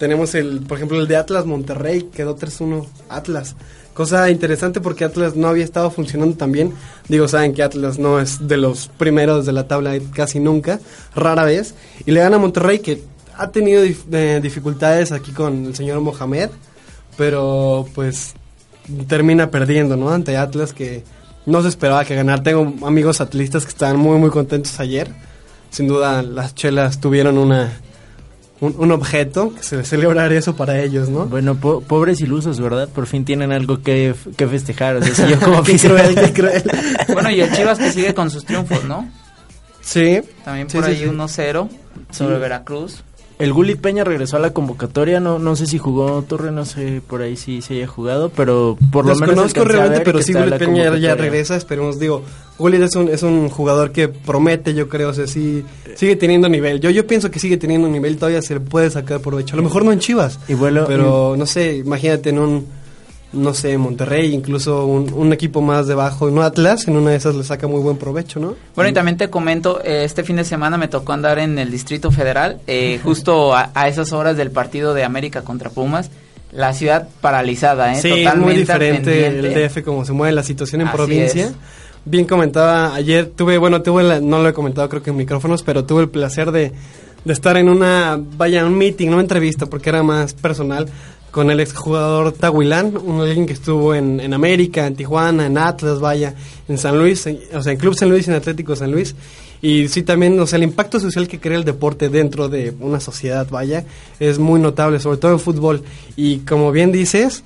Tenemos 0.05 0.35
el, 0.35 0.61
por 0.61 0.77
ejemplo, 0.77 1.01
el 1.01 1.09
de 1.09 1.17
Atlas 1.17 1.47
Monterrey, 1.47 2.11
quedó 2.15 2.37
3-1 2.37 2.85
Atlas. 3.09 3.57
Cosa 3.95 4.29
interesante 4.29 4.83
porque 4.83 5.03
Atlas 5.03 5.35
no 5.35 5.49
había 5.49 5.65
estado 5.65 5.91
funcionando 5.91 6.37
tan 6.37 6.53
bien. 6.53 6.75
Digo, 7.09 7.27
saben 7.27 7.55
que 7.55 7.63
Atlas 7.63 7.99
no 7.99 8.21
es 8.21 8.47
de 8.47 8.59
los 8.59 8.89
primeros 8.89 9.47
de 9.47 9.53
la 9.53 9.67
tabla 9.67 9.99
casi 10.13 10.41
nunca, 10.41 10.79
rara 11.15 11.45
vez. 11.45 11.75
Y 12.05 12.11
le 12.11 12.21
gana 12.21 12.37
a 12.37 12.39
Monterrey 12.39 12.81
que 12.81 13.03
ha 13.35 13.51
tenido 13.51 13.83
eh, 13.83 14.41
dificultades 14.43 15.11
aquí 15.11 15.33
con 15.33 15.65
el 15.65 15.75
señor 15.75 16.03
Mohamed, 16.03 16.51
pero 17.17 17.89
pues 17.95 18.35
termina 19.09 19.51
perdiendo, 19.51 19.97
¿no? 19.97 20.11
Ante 20.11 20.37
Atlas 20.37 20.75
que 20.75 21.03
no 21.47 21.63
se 21.63 21.69
esperaba 21.69 22.05
que 22.05 22.15
ganar. 22.15 22.43
Tengo 22.43 22.87
amigos 22.87 23.23
atlistas 23.23 23.65
que 23.65 23.71
estaban 23.71 23.97
muy 23.97 24.19
muy 24.19 24.29
contentos 24.29 24.79
ayer. 24.81 25.09
Sin 25.71 25.89
duda 25.89 26.23
las 26.23 26.55
chelas 26.55 27.01
tuvieron 27.01 27.39
una 27.39 27.73
un, 28.61 28.75
un 28.79 28.93
objeto 28.93 29.53
que 29.55 29.63
se 29.63 29.85
celebrar 29.85 30.33
eso 30.33 30.57
para 30.57 30.81
ellos, 30.81 31.09
¿no? 31.09 31.27
Bueno, 31.27 31.55
po- 31.57 31.81
pobres 31.81 32.21
ilusos, 32.21 32.61
¿verdad? 32.61 32.89
Por 32.89 33.07
fin 33.07 33.25
tienen 33.25 33.53
algo 33.53 33.83
que, 33.83 34.15
que 34.37 34.47
festejar. 34.47 34.97
O 34.97 35.03
sea, 35.03 35.15
si 35.15 35.29
yo 35.33 35.41
como 35.45 35.63
qué 35.63 35.77
cruel, 35.79 36.15
qué 36.15 36.33
cruel. 36.33 36.63
Bueno, 37.13 37.31
y 37.31 37.41
el 37.41 37.53
Chivas 37.53 37.79
que 37.79 37.91
sigue 37.93 38.15
con 38.15 38.31
sus 38.31 38.45
triunfos, 38.45 38.85
¿no? 38.85 39.09
Sí. 39.81 40.21
También 40.45 40.69
Sí, 40.71 40.77
por 40.79 40.87
sí, 40.87 40.91
ahí 40.93 40.99
sí. 40.99 41.05
1-0 41.05 41.69
sobre 42.11 42.39
Veracruz. 42.39 43.03
El 43.39 43.53
Gulli 43.53 43.75
Peña 43.75 44.05
regresó 44.05 44.37
a 44.37 44.41
la 44.41 44.53
convocatoria, 44.53 45.19
no 45.19 45.39
no 45.41 45.57
sé 45.57 45.67
si 45.67 45.77
jugó 45.79 46.23
Torre, 46.23 46.53
no 46.53 46.65
sé 46.65 47.03
por 47.07 47.21
ahí 47.23 47.37
si 47.37 47.63
se 47.63 47.75
haya 47.75 47.87
jugado, 47.89 48.31
pero 48.31 48.77
por 48.93 49.05
lo 49.07 49.15
menos 49.17 49.57
a 49.57 49.65
realmente, 49.65 50.05
pero 50.05 50.23
sí, 50.23 50.33
la 50.33 50.57
Peña 50.57 50.97
ya 50.99 51.15
regresa, 51.17 51.57
esperemos, 51.57 51.99
digo, 51.99 52.23
Gullit 52.59 52.83
es 52.83 52.95
un, 52.95 53.09
es 53.09 53.25
un 53.25 53.49
jugador 53.49 53.91
que 53.91 54.07
promete, 54.09 54.73
yo 54.75 54.89
creo, 54.89 55.09
o 55.09 55.13
sea, 55.15 55.27
sí, 55.27 55.65
sigue 55.97 56.15
teniendo 56.15 56.49
nivel. 56.49 56.81
Yo, 56.81 56.91
yo 56.91 57.07
pienso 57.09 57.31
que 57.31 57.41
sigue 57.41 57.57
teniendo 57.57 57.89
nivel, 57.89 58.17
todavía 58.19 58.41
se 58.41 58.55
le 58.55 58.61
puede 58.61 58.89
sacar 58.91 59.19
provecho. 59.21 59.55
A 59.55 59.57
lo 59.57 59.65
mejor 59.65 59.85
no 59.85 59.91
en 59.91 59.99
Chivas, 59.99 60.39
Y 60.49 60.55
vuelo- 60.55 60.87
pero 60.87 61.35
no 61.37 61.47
sé, 61.47 61.77
imagínate 61.79 62.31
en 62.31 62.39
un, 62.39 62.67
no 63.35 63.53
sé, 63.55 63.77
Monterrey, 63.79 64.33
incluso 64.33 64.87
un, 64.87 65.13
un 65.13 65.33
equipo 65.33 65.61
más 65.61 65.87
debajo, 65.87 66.31
no 66.31 66.43
Atlas, 66.43 66.87
en 66.89 66.97
una 66.97 67.11
de 67.11 67.17
esas 67.17 67.35
le 67.35 67.45
saca 67.45 67.67
muy 67.67 67.81
buen 67.81 67.97
provecho, 67.97 68.41
¿no? 68.41 68.55
Bueno, 68.75 68.91
y 68.91 68.93
también 68.95 69.17
te 69.17 69.29
comento, 69.31 69.81
eh, 69.85 70.05
este 70.05 70.23
fin 70.25 70.37
de 70.37 70.45
semana 70.45 70.77
me 70.77 70.89
tocó 70.89 71.13
andar 71.13 71.39
en 71.39 71.59
el 71.59 71.71
Distrito 71.71 72.11
Federal, 72.11 72.61
eh, 72.67 73.01
justo 73.03 73.55
a, 73.55 73.71
a 73.75 73.89
esas 73.89 74.13
horas 74.13 74.37
del 74.37 74.51
partido 74.51 74.95
de 74.95 75.05
América 75.05 75.43
contra 75.43 75.71
Pumas, 75.71 76.11
la 76.53 76.73
ciudad 76.73 77.09
paralizada, 77.21 77.93
¿eh? 77.93 78.01
Sí, 78.01 78.09
es 78.11 78.19
Totalmente 78.19 78.45
muy 78.47 78.57
diferente 78.57 79.27
el. 79.27 79.69
DF, 79.69 79.83
como 79.85 80.05
se 80.05 80.13
mueve 80.13 80.33
la 80.33 80.43
situación 80.45 80.83
en 80.83 80.87
Así 80.89 80.97
provincia. 80.97 81.45
es. 81.47 81.53
Bien 82.05 82.27
comentaba 82.27 82.95
ayer, 82.95 83.27
tuve, 83.35 83.59
bueno, 83.59 83.83
tuve, 83.83 84.03
la- 84.05 84.21
no 84.21 84.41
lo 84.43 84.49
he 84.49 84.53
comentado 84.53 84.89
creo 84.89 85.03
que 85.03 85.11
en 85.11 85.17
micrófonos, 85.17 85.63
pero 85.63 85.85
tuve 85.85 86.03
el 86.03 86.11
placer 86.11 86.53
de, 86.53 86.71
de 87.25 87.33
estar 87.33 87.57
en 87.57 87.69
una, 87.71 88.21
vaya, 88.37 88.65
un 88.67 88.77
meeting, 88.77 89.07
no 89.09 89.15
una 89.15 89.23
entrevista, 89.23 89.67
porque 89.67 89.89
era 89.89 90.03
más 90.03 90.35
personal, 90.35 90.87
con 91.35 91.51
el 91.51 91.59
exjugador 91.59 92.31
Tahuilán, 92.31 92.97
un 92.97 93.21
alguien 93.21 93.45
que 93.45 93.55
estuvo 93.55 93.93
en, 93.93 94.21
en 94.21 94.33
América, 94.35 94.87
en 94.87 94.95
Tijuana, 94.95 95.47
en 95.47 95.59
Atlas, 95.59 95.99
vaya, 95.99 96.33
en 96.69 96.79
San 96.79 96.97
Luis, 96.97 97.27
en- 97.27 97.41
o 97.53 97.61
sea, 97.61 97.73
en 97.73 97.79
Club 97.81 97.97
San 97.97 98.09
Luis 98.09 98.29
y 98.29 98.31
en 98.31 98.37
Atlético 98.37 98.77
San 98.77 98.93
Luis. 98.93 99.17
Y 99.61 99.89
sí, 99.89 100.05
también, 100.05 100.39
o 100.39 100.47
sea, 100.47 100.59
el 100.59 100.63
impacto 100.63 101.01
social 101.01 101.27
que 101.27 101.41
crea 101.41 101.59
el 101.59 101.65
deporte 101.65 102.09
dentro 102.09 102.49
de 102.49 102.73
una 102.79 103.01
sociedad, 103.01 103.49
vaya, 103.51 103.85
es 104.21 104.39
muy 104.39 104.61
notable, 104.61 105.01
sobre 105.01 105.17
todo 105.17 105.33
en 105.33 105.41
fútbol. 105.41 105.83
Y 106.17 106.39
como 106.41 106.71
bien 106.71 106.93
dices, 106.93 107.43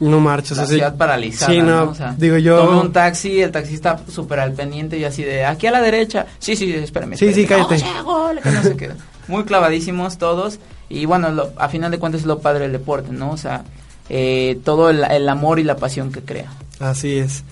no 0.00 0.20
marchas. 0.20 0.58
La 0.58 0.66
ciudad 0.66 0.96
paralizada, 0.98 1.50
Sí, 1.50 1.60
no, 1.60 1.84
¿no? 1.86 1.90
O 1.92 1.94
sea, 1.94 2.14
digo 2.18 2.36
yo... 2.36 2.58
Tomé 2.58 2.80
un 2.82 2.92
taxi, 2.92 3.40
el 3.40 3.52
taxista 3.52 4.02
súper 4.06 4.40
al 4.40 4.52
pendiente 4.52 4.98
y 4.98 5.04
así 5.04 5.22
de, 5.22 5.46
aquí 5.46 5.66
a 5.66 5.70
la 5.70 5.80
derecha. 5.80 6.26
Sí, 6.38 6.56
sí, 6.56 6.70
espérame. 6.74 7.16
Sí, 7.16 7.32
sí, 7.32 7.46
cállate. 7.46 7.74
No, 7.76 7.80
sea 7.80 8.02
gol, 8.02 8.40
que 8.42 8.50
no 8.50 8.76
qué. 8.76 8.90
Muy 9.30 9.44
clavadísimos 9.44 10.18
todos. 10.18 10.58
Y 10.88 11.06
bueno, 11.06 11.30
lo- 11.30 11.50
a 11.56 11.68
final 11.68 11.90
de 11.90 11.98
cuentas 11.98 12.22
es 12.22 12.26
lo 12.26 12.40
padre 12.40 12.62
del 12.64 12.72
deporte, 12.72 13.12
¿no? 13.12 13.30
O 13.30 13.36
sea, 13.36 13.62
eh, 14.08 14.58
todo 14.64 14.90
el, 14.90 15.04
el 15.04 15.28
amor 15.28 15.58
y 15.60 15.62
la 15.64 15.76
pasión 15.76 16.10
que 16.12 16.20
crea. 16.20 16.52
Así 16.80 17.16
es. 17.16 17.44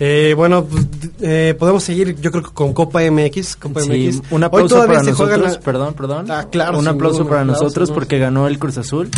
Eh, 0.00 0.34
bueno, 0.36 0.64
pues, 0.64 0.86
eh, 1.22 1.56
podemos 1.58 1.82
seguir, 1.82 2.14
yo 2.20 2.30
creo 2.30 2.44
que 2.44 2.50
con 2.52 2.72
Copa 2.72 3.00
MX. 3.10 3.56
Copa 3.56 3.80
Sí, 3.80 3.88
MX. 3.90 4.22
un 4.30 4.42
Hoy 4.42 4.46
aplauso 4.46 4.74
todavía 4.76 4.98
para 4.98 5.10
nosotros, 5.10 5.52
la- 5.54 5.60
perdón, 5.60 5.94
perdón. 5.94 6.30
Ah, 6.30 6.46
claro, 6.50 6.78
un 6.78 6.86
aplauso 6.86 7.18
duda, 7.20 7.28
para 7.30 7.40
aplauso, 7.42 7.64
nosotros 7.64 7.88
¿no? 7.88 7.94
porque 7.96 8.18
ganó 8.20 8.46
el 8.46 8.60
Cruz 8.60 8.78
Azul 8.78 9.10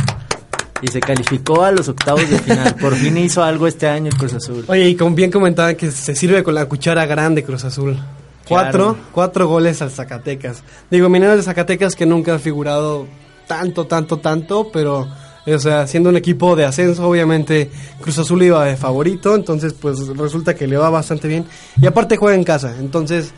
y 0.80 0.86
se 0.88 1.00
calificó 1.00 1.64
a 1.64 1.70
los 1.72 1.86
octavos 1.90 2.30
de 2.30 2.38
final. 2.38 2.74
Por 2.80 2.94
fin 2.94 3.18
hizo 3.18 3.42
algo 3.44 3.66
este 3.66 3.88
año 3.88 4.06
el 4.10 4.16
Cruz 4.16 4.32
Azul. 4.32 4.64
Oye, 4.68 4.88
y 4.88 4.96
como 4.96 5.14
bien 5.14 5.30
comentaban 5.30 5.76
que 5.76 5.90
se 5.90 6.16
sirve 6.16 6.42
con 6.42 6.54
la 6.54 6.64
cuchara 6.64 7.04
grande 7.04 7.44
Cruz 7.44 7.64
Azul. 7.64 7.98
Cuatro, 8.50 8.92
Claro. 8.94 9.08
cuatro 9.12 9.48
goles 9.48 9.80
al 9.80 9.90
Zacatecas. 9.90 10.62
Digo, 10.90 11.08
Mineros 11.08 11.36
de 11.36 11.42
Zacatecas 11.42 11.94
que 11.96 12.04
nunca 12.04 12.34
ha 12.34 12.38
figurado 12.38 13.06
tanto, 13.46 13.86
tanto, 13.86 14.18
tanto, 14.18 14.70
pero, 14.72 15.08
o 15.46 15.58
sea, 15.58 15.86
siendo 15.86 16.08
un 16.10 16.16
equipo 16.16 16.54
de 16.56 16.64
ascenso, 16.66 17.08
obviamente 17.08 17.70
Cruz 18.00 18.18
Azul 18.18 18.42
iba 18.42 18.64
de 18.64 18.76
favorito, 18.76 19.34
entonces 19.34 19.72
pues 19.72 20.06
resulta 20.16 20.54
que 20.54 20.66
le 20.66 20.76
va 20.76 20.90
bastante 20.90 21.26
bien. 21.28 21.46
Y 21.80 21.86
aparte 21.86 22.16
juega 22.16 22.36
en 22.36 22.44
casa, 22.44 22.76
entonces 22.78 23.32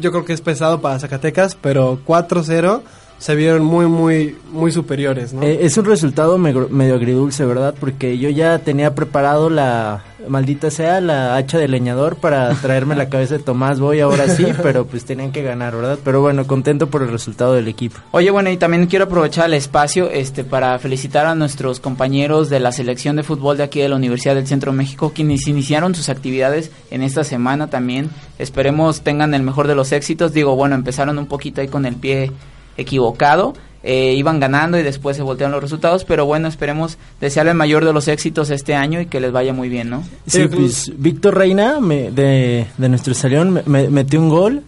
yo 0.00 0.10
creo 0.12 0.24
que 0.24 0.32
es 0.34 0.40
pesado 0.40 0.80
para 0.80 0.98
Zacatecas, 0.98 1.56
pero 1.60 2.00
4-0 2.04 2.82
se 3.20 3.34
vieron 3.34 3.62
muy, 3.62 3.86
muy, 3.86 4.36
muy 4.50 4.72
superiores, 4.72 5.34
¿no? 5.34 5.42
Eh, 5.42 5.58
es 5.60 5.76
un 5.76 5.84
resultado 5.84 6.38
medio 6.38 6.94
agridulce, 6.94 7.44
¿verdad? 7.44 7.74
Porque 7.78 8.16
yo 8.16 8.30
ya 8.30 8.58
tenía 8.60 8.94
preparado 8.94 9.50
la, 9.50 10.02
maldita 10.26 10.70
sea, 10.70 11.02
la 11.02 11.36
hacha 11.36 11.58
de 11.58 11.68
leñador 11.68 12.16
para 12.16 12.54
traerme 12.54 12.96
la 12.96 13.10
cabeza 13.10 13.36
de 13.36 13.42
Tomás 13.42 13.78
Boy 13.78 14.00
ahora 14.00 14.26
sí, 14.28 14.46
pero 14.62 14.86
pues 14.86 15.04
tenían 15.04 15.32
que 15.32 15.42
ganar, 15.42 15.76
¿verdad? 15.76 15.98
Pero 16.02 16.22
bueno, 16.22 16.46
contento 16.46 16.88
por 16.88 17.02
el 17.02 17.10
resultado 17.10 17.52
del 17.52 17.68
equipo. 17.68 18.00
Oye, 18.12 18.30
bueno, 18.30 18.48
y 18.48 18.56
también 18.56 18.86
quiero 18.86 19.04
aprovechar 19.04 19.44
el 19.46 19.54
espacio 19.54 20.10
este 20.10 20.42
para 20.42 20.78
felicitar 20.78 21.26
a 21.26 21.34
nuestros 21.34 21.78
compañeros 21.78 22.48
de 22.48 22.60
la 22.60 22.72
selección 22.72 23.16
de 23.16 23.22
fútbol 23.22 23.58
de 23.58 23.64
aquí 23.64 23.80
de 23.80 23.90
la 23.90 23.96
Universidad 23.96 24.34
del 24.34 24.46
Centro 24.46 24.72
México, 24.72 25.12
quienes 25.14 25.46
iniciaron 25.46 25.94
sus 25.94 26.08
actividades 26.08 26.70
en 26.90 27.02
esta 27.02 27.22
semana 27.22 27.68
también. 27.68 28.08
Esperemos 28.38 29.02
tengan 29.02 29.34
el 29.34 29.42
mejor 29.42 29.68
de 29.68 29.74
los 29.74 29.92
éxitos. 29.92 30.32
Digo, 30.32 30.56
bueno, 30.56 30.74
empezaron 30.74 31.18
un 31.18 31.26
poquito 31.26 31.60
ahí 31.60 31.68
con 31.68 31.84
el 31.84 31.96
pie 31.96 32.32
equivocado. 32.80 33.54
Eh, 33.82 34.12
iban 34.14 34.40
ganando 34.40 34.78
y 34.78 34.82
después 34.82 35.16
se 35.16 35.22
voltearon 35.22 35.52
los 35.52 35.62
resultados, 35.62 36.04
pero 36.04 36.26
bueno, 36.26 36.48
esperemos 36.48 36.98
desearle 37.18 37.52
el 37.52 37.56
mayor 37.56 37.86
de 37.86 37.94
los 37.94 38.08
éxitos 38.08 38.50
este 38.50 38.74
año 38.74 39.00
y 39.00 39.06
que 39.06 39.20
les 39.20 39.32
vaya 39.32 39.54
muy 39.54 39.70
bien, 39.70 39.88
¿no? 39.88 40.04
Sí, 40.26 40.48
pues 40.48 40.92
Víctor 40.98 41.38
Reina 41.38 41.78
de, 41.80 42.66
de 42.76 42.88
nuestro 42.90 43.14
salón 43.14 43.62
me, 43.64 43.88
metió 43.88 44.20
un 44.20 44.28
gol. 44.28 44.62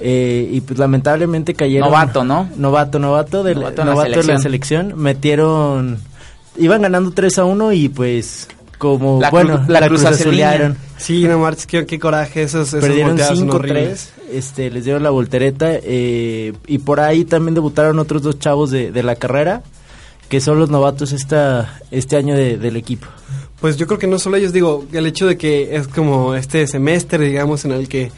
Eh, 0.00 0.48
y 0.52 0.60
pues 0.60 0.78
lamentablemente 0.78 1.54
cayeron. 1.54 1.88
Novato, 1.88 2.24
¿no? 2.24 2.48
Novato, 2.56 2.98
novato, 3.00 3.42
de, 3.42 3.54
novato, 3.56 3.84
de 3.84 4.22
la 4.22 4.38
selección. 4.38 4.92
Metieron. 4.96 5.98
Iban 6.56 6.82
ganando 6.82 7.10
3 7.10 7.38
a 7.38 7.44
1 7.44 7.72
y 7.72 7.88
pues 7.88 8.48
como 8.78 9.20
la 9.20 9.30
bueno, 9.30 9.64
la, 9.68 9.86
cruz 9.86 10.04
azulearon. 10.04 10.76
Sí, 10.96 11.24
no 11.24 11.38
marches, 11.38 11.66
qué, 11.66 11.84
qué 11.84 11.98
coraje 11.98 12.42
esos, 12.42 12.68
esos 12.68 12.80
Perdieron 12.80 13.18
5-3, 13.18 14.08
este, 14.32 14.70
les 14.70 14.84
dieron 14.84 15.02
la 15.02 15.10
voltereta 15.10 15.66
eh, 15.72 16.52
y 16.66 16.78
por 16.78 17.00
ahí 17.00 17.24
también 17.24 17.54
debutaron 17.54 17.98
otros 17.98 18.22
dos 18.22 18.38
chavos 18.38 18.70
de, 18.70 18.90
de 18.92 19.02
la 19.02 19.16
carrera 19.16 19.62
que 20.28 20.40
son 20.40 20.58
los 20.58 20.70
novatos 20.70 21.12
esta, 21.12 21.80
este 21.90 22.16
año 22.16 22.34
de, 22.34 22.58
del 22.58 22.76
equipo. 22.76 23.06
Pues 23.60 23.76
yo 23.76 23.86
creo 23.86 23.98
que 23.98 24.06
no 24.06 24.18
solo 24.18 24.36
ellos, 24.36 24.52
digo, 24.52 24.86
el 24.92 25.06
hecho 25.06 25.26
de 25.26 25.36
que 25.36 25.74
es 25.76 25.88
como 25.88 26.34
este 26.34 26.66
semestre, 26.66 27.24
digamos, 27.24 27.64
en 27.64 27.72
el 27.72 27.88
que 27.88 28.12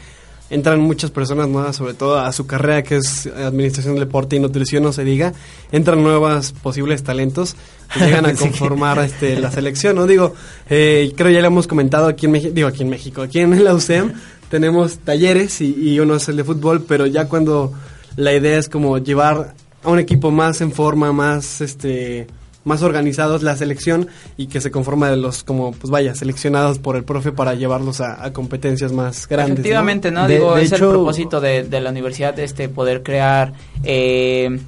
entran 0.51 0.81
muchas 0.81 1.09
personas 1.09 1.47
nuevas, 1.47 1.77
sobre 1.77 1.93
todo 1.93 2.19
a 2.19 2.31
su 2.33 2.45
carrera 2.45 2.83
que 2.83 2.97
es 2.97 3.25
Administración 3.25 3.95
del 3.95 4.05
Deporte 4.05 4.35
y 4.35 4.39
Nutrición, 4.39 4.83
no 4.83 4.91
se 4.91 5.03
diga, 5.03 5.33
entran 5.71 6.03
nuevas 6.03 6.51
posibles 6.51 7.03
talentos 7.03 7.55
que 7.93 8.05
llegan 8.05 8.25
a 8.25 8.33
conformar 8.35 8.99
este, 8.99 9.39
la 9.39 9.49
selección, 9.49 9.95
¿no? 9.95 10.05
Digo, 10.05 10.35
eh, 10.69 11.11
creo 11.15 11.31
ya 11.31 11.39
le 11.39 11.47
hemos 11.47 11.67
comentado 11.67 12.07
aquí 12.07 12.25
en 12.25 12.33
México, 12.33 12.53
digo 12.53 12.67
aquí 12.67 12.83
en 12.83 12.89
México, 12.89 13.21
aquí 13.21 13.39
en 13.39 13.63
la 13.63 13.73
UCEM 13.73 14.11
tenemos 14.49 14.99
talleres 14.99 15.61
y, 15.61 15.73
y 15.73 15.99
uno 15.99 16.15
es 16.15 16.27
el 16.27 16.35
de 16.35 16.43
fútbol, 16.43 16.83
pero 16.85 17.07
ya 17.07 17.29
cuando 17.29 17.73
la 18.17 18.33
idea 18.33 18.59
es 18.59 18.67
como 18.67 18.97
llevar 18.97 19.55
a 19.83 19.89
un 19.89 19.99
equipo 19.99 20.31
más 20.31 20.59
en 20.59 20.73
forma, 20.73 21.13
más 21.13 21.61
este 21.61 22.27
más 22.63 22.83
organizados 22.83 23.43
la 23.43 23.55
selección 23.55 24.07
y 24.37 24.47
que 24.47 24.61
se 24.61 24.71
conforma 24.71 25.09
de 25.09 25.17
los 25.17 25.43
como 25.43 25.71
pues 25.71 25.89
vaya 25.89 26.13
seleccionados 26.15 26.79
por 26.79 26.95
el 26.95 27.03
profe 27.03 27.31
para 27.31 27.55
llevarlos 27.55 28.01
a, 28.01 28.31
competencias 28.33 28.91
más 28.91 29.27
grandes 29.27 29.59
efectivamente 29.59 30.11
no, 30.11 30.27
digo 30.27 30.57
es 30.57 30.71
el 30.71 30.79
propósito 30.79 31.41
de, 31.41 31.63
de, 31.63 31.81
la 31.81 31.89
universidad 31.89 32.37
este 32.39 32.69
poder 32.69 33.03
crear 33.03 33.53
eh, 33.83 34.59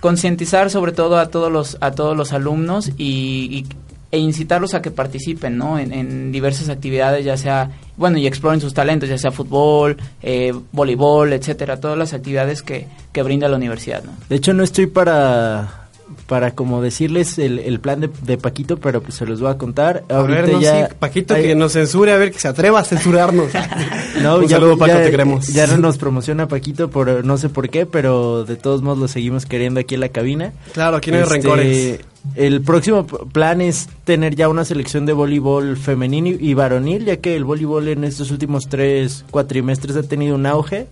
concientizar 0.00 0.70
sobre 0.70 0.92
todo 0.92 1.18
a 1.18 1.26
todos 1.26 1.50
los 1.50 1.76
a 1.80 1.90
todos 1.92 2.16
los 2.16 2.32
alumnos 2.32 2.90
y, 2.96 3.66
e 4.12 4.18
incitarlos 4.18 4.74
a 4.74 4.82
que 4.82 4.90
participen 4.90 5.56
no 5.56 5.78
en, 5.78 6.32
diversas 6.32 6.68
actividades 6.68 7.24
ya 7.24 7.36
sea 7.36 7.70
bueno 7.96 8.18
y 8.18 8.26
exploren 8.26 8.60
sus 8.60 8.74
talentos 8.74 9.08
ya 9.08 9.18
sea 9.18 9.30
fútbol 9.30 9.96
eh, 10.22 10.52
voleibol 10.72 11.32
etcétera 11.32 11.78
todas 11.78 11.98
las 11.98 12.12
actividades 12.12 12.62
que, 12.62 12.86
que 13.12 13.22
brinda 13.22 13.48
la 13.48 13.56
universidad 13.56 14.02
no 14.02 14.12
de 14.28 14.36
hecho 14.36 14.52
no 14.52 14.62
estoy 14.64 14.86
para 14.86 15.79
para 16.26 16.52
como 16.52 16.82
decirles 16.82 17.38
el, 17.38 17.58
el 17.58 17.80
plan 17.80 18.00
de, 18.00 18.10
de, 18.22 18.38
Paquito, 18.38 18.78
pero 18.78 19.02
pues 19.02 19.14
se 19.14 19.26
los 19.26 19.40
voy 19.40 19.50
a 19.50 19.58
contar. 19.58 20.04
A 20.08 20.18
Ahorita 20.18 20.42
ver, 20.42 20.52
no, 20.52 20.60
ya 20.60 20.88
Paquito 20.98 21.34
que 21.34 21.54
nos 21.54 21.72
censure, 21.72 22.12
a 22.12 22.16
ver 22.16 22.32
que 22.32 22.38
se 22.38 22.48
atreva 22.48 22.80
a 22.80 22.84
censurarnos. 22.84 23.52
no, 24.22 24.38
Un 24.38 24.42
ya, 24.46 24.56
saludo, 24.56 24.78
Paco, 24.78 24.96
te 24.98 25.10
queremos. 25.10 25.48
Ya 25.48 25.66
no 25.66 25.76
nos 25.78 25.98
promociona 25.98 26.48
Paquito 26.48 26.90
por 26.90 27.24
no 27.24 27.38
sé 27.38 27.48
por 27.48 27.68
qué, 27.68 27.86
pero 27.86 28.44
de 28.44 28.56
todos 28.56 28.82
modos 28.82 28.98
lo 28.98 29.08
seguimos 29.08 29.46
queriendo 29.46 29.80
aquí 29.80 29.94
en 29.94 30.00
la 30.00 30.08
cabina. 30.08 30.52
Claro, 30.72 30.96
aquí 30.96 31.10
no 31.10 31.18
hay 31.18 31.22
este, 31.22 31.34
rencores. 31.34 32.00
El 32.34 32.60
próximo 32.60 33.06
plan 33.06 33.60
es 33.60 33.88
tener 34.04 34.36
ya 34.36 34.48
una 34.48 34.64
selección 34.64 35.06
de 35.06 35.14
voleibol 35.14 35.76
femenino 35.76 36.28
y 36.28 36.54
varonil, 36.54 37.06
ya 37.06 37.16
que 37.16 37.34
el 37.34 37.44
voleibol 37.44 37.88
en 37.88 38.04
estos 38.04 38.30
últimos 38.30 38.68
tres 38.68 39.24
cuatrimestres 39.30 39.96
ha 39.96 40.02
tenido 40.02 40.34
un 40.34 40.44
auge 40.44 40.86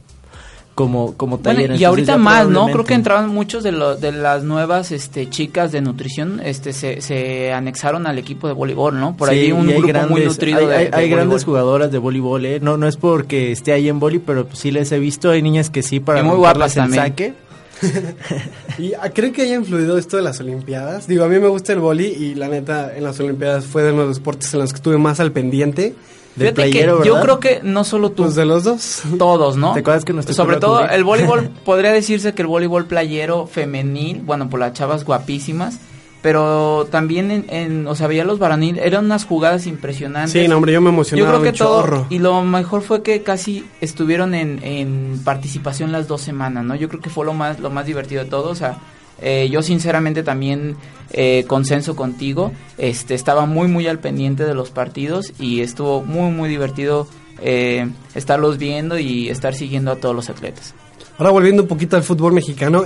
como, 0.78 1.14
como 1.14 1.38
taller. 1.38 1.74
y 1.74 1.82
ahorita 1.82 2.18
más, 2.18 2.48
¿no? 2.48 2.66
Creo 2.66 2.84
que 2.84 2.94
entraron 2.94 3.30
muchos 3.30 3.64
de, 3.64 3.72
los 3.72 4.00
de 4.00 4.12
las 4.12 4.44
nuevas 4.44 4.92
este, 4.92 5.28
chicas 5.28 5.72
de 5.72 5.80
nutrición, 5.80 6.40
este, 6.44 6.72
se, 6.72 7.00
se 7.00 7.52
anexaron 7.52 8.06
al 8.06 8.16
equipo 8.16 8.46
de 8.46 8.54
voleibol, 8.54 9.00
¿no? 9.00 9.16
Por 9.16 9.28
ahí 9.28 9.50
un 9.50 9.66
grupo 9.66 10.06
muy 10.08 10.24
nutrido 10.24 10.60
hay, 10.70 10.86
de, 10.86 10.90
hay, 10.92 11.10
grandes 11.10 11.44
jugadoras 11.44 11.90
de 11.90 11.98
voleibol, 11.98 12.46
¿eh? 12.46 12.60
No, 12.60 12.76
no 12.76 12.86
es 12.86 12.96
porque 12.96 13.50
esté 13.50 13.72
ahí 13.72 13.88
en 13.88 13.98
voli, 13.98 14.20
pero 14.20 14.46
sí 14.52 14.70
les 14.70 14.92
he 14.92 15.00
visto, 15.00 15.32
hay 15.32 15.42
niñas 15.42 15.68
que 15.68 15.82
sí 15.82 15.98
para 15.98 16.22
muy 16.22 16.36
guapas 16.36 16.76
el 16.76 16.94
saque. 16.94 17.34
¿Y 18.78 18.92
ah, 18.94 19.10
creen 19.12 19.32
que 19.32 19.42
haya 19.42 19.56
influido 19.56 19.98
esto 19.98 20.16
de 20.16 20.22
las 20.22 20.38
Olimpiadas? 20.38 21.08
Digo, 21.08 21.24
a 21.24 21.28
mí 21.28 21.40
me 21.40 21.48
gusta 21.48 21.72
el 21.72 21.80
boli 21.80 22.06
y 22.06 22.36
la 22.36 22.46
neta 22.46 22.96
en 22.96 23.02
las 23.02 23.18
Olimpiadas 23.18 23.66
fue 23.66 23.82
de 23.82 23.90
los 23.92 24.16
deportes 24.16 24.54
en 24.54 24.60
los 24.60 24.70
que 24.72 24.76
estuve 24.76 24.96
más 24.96 25.18
al 25.18 25.32
pendiente. 25.32 25.96
Fíjate 26.38 26.70
que 26.70 26.86
yo 27.04 27.20
creo 27.20 27.40
que 27.40 27.60
no 27.62 27.84
solo 27.84 28.10
tú. 28.10 28.24
Pues 28.24 28.34
de 28.34 28.44
los 28.44 28.64
dos. 28.64 29.02
Todos, 29.18 29.56
¿no? 29.56 29.74
¿Te 29.74 29.80
acuerdas 29.80 30.04
que 30.04 30.12
nos 30.12 30.26
Sobre 30.26 30.56
todo 30.56 30.86
el 30.88 31.04
voleibol, 31.04 31.50
podría 31.64 31.92
decirse 31.92 32.34
que 32.34 32.42
el 32.42 32.48
voleibol 32.48 32.86
playero 32.86 33.46
femenil, 33.46 34.22
bueno, 34.24 34.48
por 34.48 34.60
las 34.60 34.72
chavas 34.72 35.04
guapísimas, 35.04 35.78
pero 36.22 36.88
también 36.90 37.30
en, 37.30 37.46
en, 37.48 37.86
o 37.86 37.94
sea, 37.94 38.06
veía 38.06 38.24
los 38.24 38.38
varonil, 38.38 38.78
eran 38.78 39.04
unas 39.04 39.24
jugadas 39.24 39.66
impresionantes. 39.66 40.32
Sí, 40.32 40.48
no, 40.48 40.56
hombre, 40.56 40.72
yo 40.72 40.80
me 40.80 40.90
emocionaba 40.90 41.32
Yo 41.32 41.40
creo 41.40 41.52
que 41.52 41.56
todo, 41.56 42.06
y 42.10 42.18
lo 42.18 42.42
mejor 42.42 42.82
fue 42.82 43.02
que 43.02 43.22
casi 43.22 43.64
estuvieron 43.80 44.34
en, 44.34 44.60
en 44.62 45.20
participación 45.24 45.92
las 45.92 46.08
dos 46.08 46.20
semanas, 46.20 46.64
¿no? 46.64 46.74
Yo 46.74 46.88
creo 46.88 47.00
que 47.00 47.10
fue 47.10 47.24
lo 47.24 47.34
más, 47.34 47.60
lo 47.60 47.70
más 47.70 47.86
divertido 47.86 48.24
de 48.24 48.30
todo, 48.30 48.50
o 48.50 48.54
sea, 48.54 48.78
eh, 49.20 49.48
yo 49.50 49.62
sinceramente 49.62 50.22
también 50.22 50.76
eh, 51.10 51.44
consenso 51.46 51.96
contigo, 51.96 52.52
este, 52.76 53.14
estaba 53.14 53.46
muy 53.46 53.68
muy 53.68 53.86
al 53.86 53.98
pendiente 53.98 54.44
de 54.44 54.54
los 54.54 54.70
partidos 54.70 55.32
y 55.38 55.60
estuvo 55.60 56.02
muy 56.02 56.30
muy 56.30 56.48
divertido 56.48 57.08
eh, 57.40 57.88
estarlos 58.14 58.58
viendo 58.58 58.98
y 58.98 59.28
estar 59.28 59.54
siguiendo 59.54 59.90
a 59.90 59.96
todos 59.96 60.14
los 60.14 60.28
atletas. 60.28 60.74
Ahora 61.16 61.30
volviendo 61.30 61.62
un 61.62 61.68
poquito 61.68 61.96
al 61.96 62.04
fútbol 62.04 62.32
mexicano, 62.32 62.84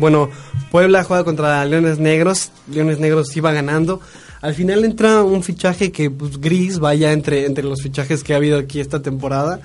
bueno, 0.00 0.30
Puebla 0.72 1.04
juega 1.04 1.22
contra 1.22 1.64
Leones 1.64 2.00
Negros, 2.00 2.50
Leones 2.72 2.98
Negros 2.98 3.36
iba 3.36 3.52
ganando. 3.52 4.00
Al 4.40 4.54
final 4.54 4.84
entra 4.84 5.22
un 5.22 5.44
fichaje 5.44 5.92
que 5.92 6.10
pues, 6.10 6.40
gris, 6.40 6.80
vaya 6.80 7.12
entre, 7.12 7.46
entre 7.46 7.62
los 7.62 7.80
fichajes 7.80 8.24
que 8.24 8.34
ha 8.34 8.36
habido 8.36 8.58
aquí 8.58 8.80
esta 8.80 9.00
temporada. 9.00 9.60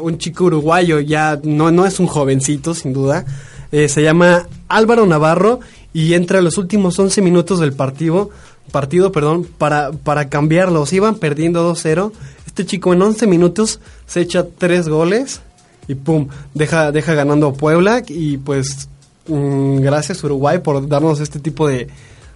un 0.00 0.16
chico 0.16 0.44
uruguayo, 0.44 0.98
ya 1.00 1.38
no, 1.42 1.70
no 1.70 1.84
es 1.84 2.00
un 2.00 2.06
jovencito, 2.06 2.74
sin 2.74 2.94
duda, 2.94 3.26
eh, 3.72 3.88
se 3.88 4.02
llama 4.02 4.48
Álvaro 4.68 5.06
Navarro 5.06 5.60
y 5.92 6.14
entra 6.14 6.38
en 6.38 6.44
los 6.44 6.58
últimos 6.58 6.98
11 6.98 7.22
minutos 7.22 7.60
del 7.60 7.72
partido, 7.72 8.30
partido 8.70 9.12
perdón, 9.12 9.46
para, 9.58 9.92
para 9.92 10.28
cambiarlos. 10.28 10.92
Iban 10.92 11.16
perdiendo 11.16 11.72
2-0. 11.72 12.12
Este 12.46 12.66
chico 12.66 12.92
en 12.92 13.02
11 13.02 13.26
minutos 13.26 13.80
se 14.06 14.20
echa 14.20 14.46
3 14.46 14.88
goles 14.88 15.40
y 15.88 15.94
pum, 15.94 16.28
deja, 16.54 16.92
deja 16.92 17.14
ganando 17.14 17.52
Puebla 17.52 18.02
y 18.06 18.38
pues 18.38 18.88
mm, 19.26 19.80
gracias 19.80 20.22
Uruguay 20.22 20.58
por 20.58 20.86
darnos 20.86 21.20
este 21.20 21.40
tipo 21.40 21.66
de, 21.66 21.88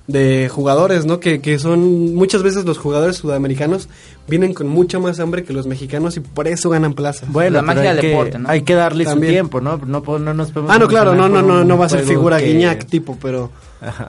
de 0.06 0.48
jugadores, 0.48 1.06
¿no? 1.06 1.20
Que, 1.20 1.40
que 1.40 1.58
son 1.58 2.14
muchas 2.14 2.42
veces 2.42 2.64
los 2.64 2.78
jugadores 2.78 3.16
sudamericanos 3.16 3.88
vienen 4.26 4.54
con 4.54 4.68
mucha 4.68 4.98
más 4.98 5.20
hambre 5.20 5.44
que 5.44 5.52
los 5.52 5.66
mexicanos 5.66 6.16
y 6.16 6.20
por 6.20 6.48
eso 6.48 6.70
ganan 6.70 6.94
plaza. 6.94 7.26
Bueno, 7.28 7.56
la 7.56 7.62
magia 7.62 7.94
del 7.94 8.10
deporte, 8.10 8.38
¿no? 8.38 8.48
Hay 8.48 8.62
que 8.62 8.74
darle 8.74 9.04
su 9.04 9.20
tiempo, 9.20 9.60
¿no? 9.60 9.76
No, 9.78 10.00
no 10.00 10.34
nos 10.34 10.52
Ah, 10.68 10.78
no, 10.78 10.88
claro, 10.88 11.14
no, 11.14 11.28
no, 11.28 11.42
no, 11.42 11.64
no 11.64 11.78
va 11.78 11.86
a 11.86 11.88
ser 11.88 12.04
figura 12.04 12.38
Guiñac 12.38 12.86
tipo, 12.86 13.18
pero 13.20 13.50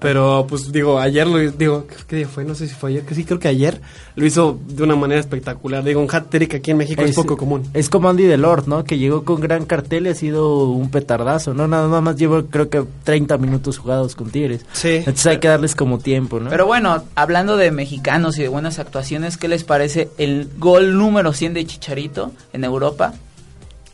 pero 0.02 0.46
pues 0.48 0.72
digo, 0.72 1.00
ayer 1.00 1.28
lo 1.28 1.40
digo, 1.40 1.86
¿qué 2.08 2.16
día 2.16 2.28
fue? 2.28 2.46
No 2.46 2.56
sé 2.56 2.68
si 2.68 2.76
fue 2.76 2.92
ayer, 2.92 3.04
que 3.04 3.16
sí 3.16 3.24
creo 3.24 3.40
que 3.40 3.48
ayer 3.48 3.82
lo 4.16 4.26
hizo 4.26 4.60
de 4.68 4.84
una 4.84 4.96
manera 4.96 5.20
espectacular. 5.20 5.84
Digo, 5.84 6.02
un 6.02 6.08
hat-trick 6.14 6.56
aquí 6.56 6.72
en 6.72 6.78
México 6.78 7.02
es, 7.02 7.16
poco 7.16 7.38
común. 7.38 7.64
Es 7.74 7.90
como 7.90 8.10
Andy 8.10 8.24
Delort, 8.24 8.68
¿no? 8.68 8.84
Que 8.84 8.98
llegó 8.98 9.24
con 9.24 9.42
gran 9.42 9.66
cartel 9.66 10.08
y 10.08 10.10
ha 10.10 10.16
sido 10.16 10.70
un 10.70 10.90
petardazo, 10.90 11.54
¿no? 11.54 11.68
Nada 11.68 12.02
más 12.02 12.16
llevo 12.16 12.46
creo 12.46 12.70
que 12.70 12.84
30 13.04 13.38
minutos 13.38 13.78
jugados 13.78 14.16
con 14.16 14.30
Tigres. 14.30 14.66
Sí. 14.74 14.96
Entonces 14.98 15.28
hay 15.28 15.40
que 15.40 15.48
darles 15.48 15.76
como 15.76 16.00
tiempo, 16.00 16.40
¿no? 16.40 16.50
Pero 16.50 16.66
bueno, 16.66 17.04
hablando 17.16 17.58
de 17.58 17.72
mexicanos 17.72 18.38
y 18.38 18.44
de 18.44 18.48
buenas 18.48 18.80
actuaciones, 18.80 19.38
¿qué 19.38 19.48
les 19.48 19.64
parece 19.64 20.05
el 20.18 20.50
gol 20.58 20.98
número 20.98 21.34
100 21.34 21.54
de 21.54 21.66
Chicharito 21.66 22.32
en 22.54 22.64
Europa? 22.64 23.14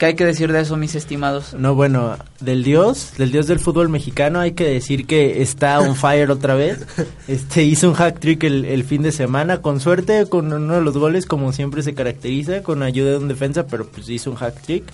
¿Qué 0.01 0.07
hay 0.07 0.15
que 0.15 0.25
decir 0.25 0.51
de 0.51 0.59
eso, 0.59 0.77
mis 0.77 0.95
estimados? 0.95 1.53
No, 1.53 1.75
bueno, 1.75 2.17
del 2.39 2.63
dios, 2.63 3.13
del 3.19 3.31
dios 3.31 3.45
del 3.45 3.59
fútbol 3.59 3.87
mexicano, 3.87 4.39
hay 4.39 4.53
que 4.53 4.63
decir 4.63 5.05
que 5.05 5.43
está 5.43 5.79
on 5.79 5.95
fire 5.95 6.31
otra 6.31 6.55
vez. 6.55 6.87
Este 7.27 7.61
hizo 7.61 7.87
un 7.87 7.93
hack 7.93 8.19
trick 8.19 8.43
el, 8.43 8.65
el, 8.65 8.83
fin 8.83 9.03
de 9.03 9.11
semana, 9.11 9.61
con 9.61 9.79
suerte, 9.79 10.25
con 10.25 10.51
uno 10.51 10.73
de 10.73 10.81
los 10.81 10.97
goles, 10.97 11.27
como 11.27 11.53
siempre 11.53 11.83
se 11.83 11.93
caracteriza, 11.93 12.63
con 12.63 12.81
ayuda 12.81 13.11
de 13.11 13.17
un 13.17 13.27
defensa, 13.27 13.67
pero 13.67 13.85
pues 13.85 14.09
hizo 14.09 14.31
un 14.31 14.37
hack 14.37 14.59
trick. 14.63 14.85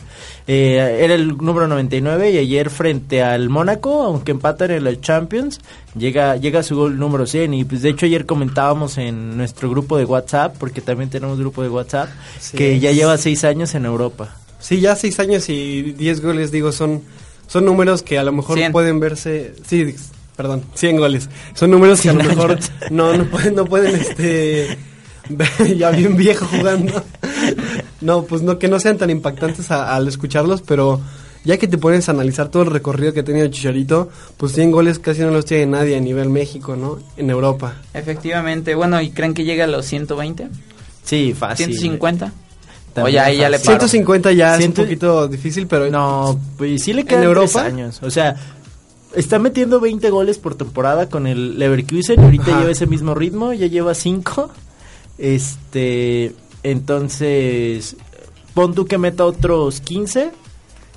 Eh, 0.46 1.00
era 1.00 1.14
el 1.14 1.38
número 1.38 1.70
99 1.70 2.32
y 2.32 2.38
ayer 2.40 2.70
frente 2.70 3.24
al 3.24 3.48
Mónaco, 3.48 4.04
aunque 4.04 4.32
empatan 4.32 4.72
en 4.72 4.84
la 4.84 5.00
Champions, 5.00 5.62
llega 5.98 6.36
llega 6.36 6.64
su 6.64 6.76
gol 6.76 7.00
número 7.00 7.26
100 7.26 7.54
y 7.54 7.64
pues 7.64 7.82
de 7.82 7.92
hecho 7.92 8.06
ayer 8.06 8.26
comentábamos 8.26 8.98
en 8.98 9.38
nuestro 9.38 9.70
grupo 9.70 9.98
de 9.98 10.04
WhatsApp, 10.04 10.58
porque 10.60 10.82
también 10.82 11.10
tenemos 11.10 11.40
grupo 11.40 11.64
de 11.64 11.70
WhatsApp, 11.70 12.10
sí, 12.42 12.58
que 12.58 12.82
ya 12.82 12.92
lleva 12.92 13.18
seis 13.18 13.46
años 13.46 13.74
en 13.74 13.86
Europa. 13.86 14.36
Sí, 14.60 14.80
ya 14.80 14.96
seis 14.96 15.20
años 15.20 15.50
y 15.50 15.82
diez 15.94 16.22
goles, 16.22 16.52
digo, 16.52 16.72
son, 16.72 17.04
son 17.48 17.66
números 17.66 18.04
que 18.04 18.18
a 18.18 18.24
lo 18.24 18.32
mejor 18.32 18.58
100. 18.58 18.72
pueden 18.72 19.00
verse... 19.00 19.54
Sí, 19.66 19.96
perdón, 20.36 20.64
100 20.76 20.98
goles. 20.98 21.30
Son 21.54 21.72
números 21.72 22.02
que 22.02 22.10
a 22.10 22.14
lo 22.14 22.24
mejor 22.24 22.60
no, 22.92 23.14
no 23.18 23.26
pueden, 23.26 23.56
no 23.56 23.66
pueden, 23.66 23.96
este... 23.96 24.78
ya 25.78 25.92
bien 25.92 26.16
viejo 26.16 26.46
jugando. 26.46 27.04
no, 28.02 28.24
pues 28.24 28.42
no, 28.42 28.58
que 28.60 28.68
no 28.68 28.80
sean 28.80 28.98
tan 28.98 29.10
impactantes 29.10 29.72
a, 29.72 29.96
al 29.96 30.08
escucharlos, 30.08 30.62
pero 30.62 31.02
ya 31.44 31.58
que 31.58 31.68
te 31.68 31.78
pones 31.78 32.08
a 32.08 32.12
analizar 32.12 32.50
todo 32.50 32.64
el 32.64 32.72
recorrido 32.72 33.14
que 33.14 33.22
ha 33.22 33.24
tenido 33.24 33.48
Chicharito, 33.48 34.10
pues 34.38 34.54
100 34.54 34.72
goles 34.72 35.00
casi 35.00 35.22
no 35.22 35.32
los 35.32 35.46
tiene 35.46 35.66
nadie 35.66 35.96
a 35.96 36.00
nivel 36.00 36.30
México, 36.30 36.76
¿no? 36.76 37.00
En 37.18 37.30
Europa. 37.30 37.76
Efectivamente. 37.94 38.76
Bueno, 38.76 39.02
¿y 39.02 39.12
creen 39.12 39.34
que 39.34 39.44
llega 39.44 39.66
a 39.66 39.68
los 39.68 39.86
120? 39.86 40.50
Sí, 41.04 41.34
fácil. 41.34 41.78
¿150? 41.78 42.32
O 43.04 43.10
ya, 43.10 43.26
ahí 43.26 43.38
ya 43.38 43.50
le 43.50 43.60
paro. 43.60 43.72
150 43.72 44.32
ya 44.34 44.58
es 44.58 44.66
un 44.66 44.74
poquito 44.74 45.28
difícil, 45.28 45.68
pero... 45.68 45.90
No, 45.90 46.40
pues 46.58 46.84
sí 46.84 46.94
le 46.94 47.06
quedan 47.06 47.24
¿En 47.24 47.30
Europa? 47.30 47.64
años. 47.64 48.00
O 48.02 48.10
sea, 48.10 48.36
está 49.16 49.40
metiendo 49.40 49.80
20 49.80 50.10
goles 50.10 50.38
por 50.38 50.56
temporada 50.56 51.10
con 51.10 51.28
el 51.28 51.58
Leverkusen. 51.60 52.20
Ahorita 52.20 52.52
Ajá. 52.52 52.60
lleva 52.60 52.72
ese 52.72 52.88
mismo 52.88 53.14
ritmo, 53.16 53.54
ya 53.54 53.68
lleva 53.68 53.94
5. 53.94 54.50
Este, 55.18 56.34
entonces, 56.64 57.96
pon 58.54 58.74
tú 58.74 58.86
que 58.86 58.98
meta 58.98 59.26
otros 59.26 59.82
15 59.82 60.32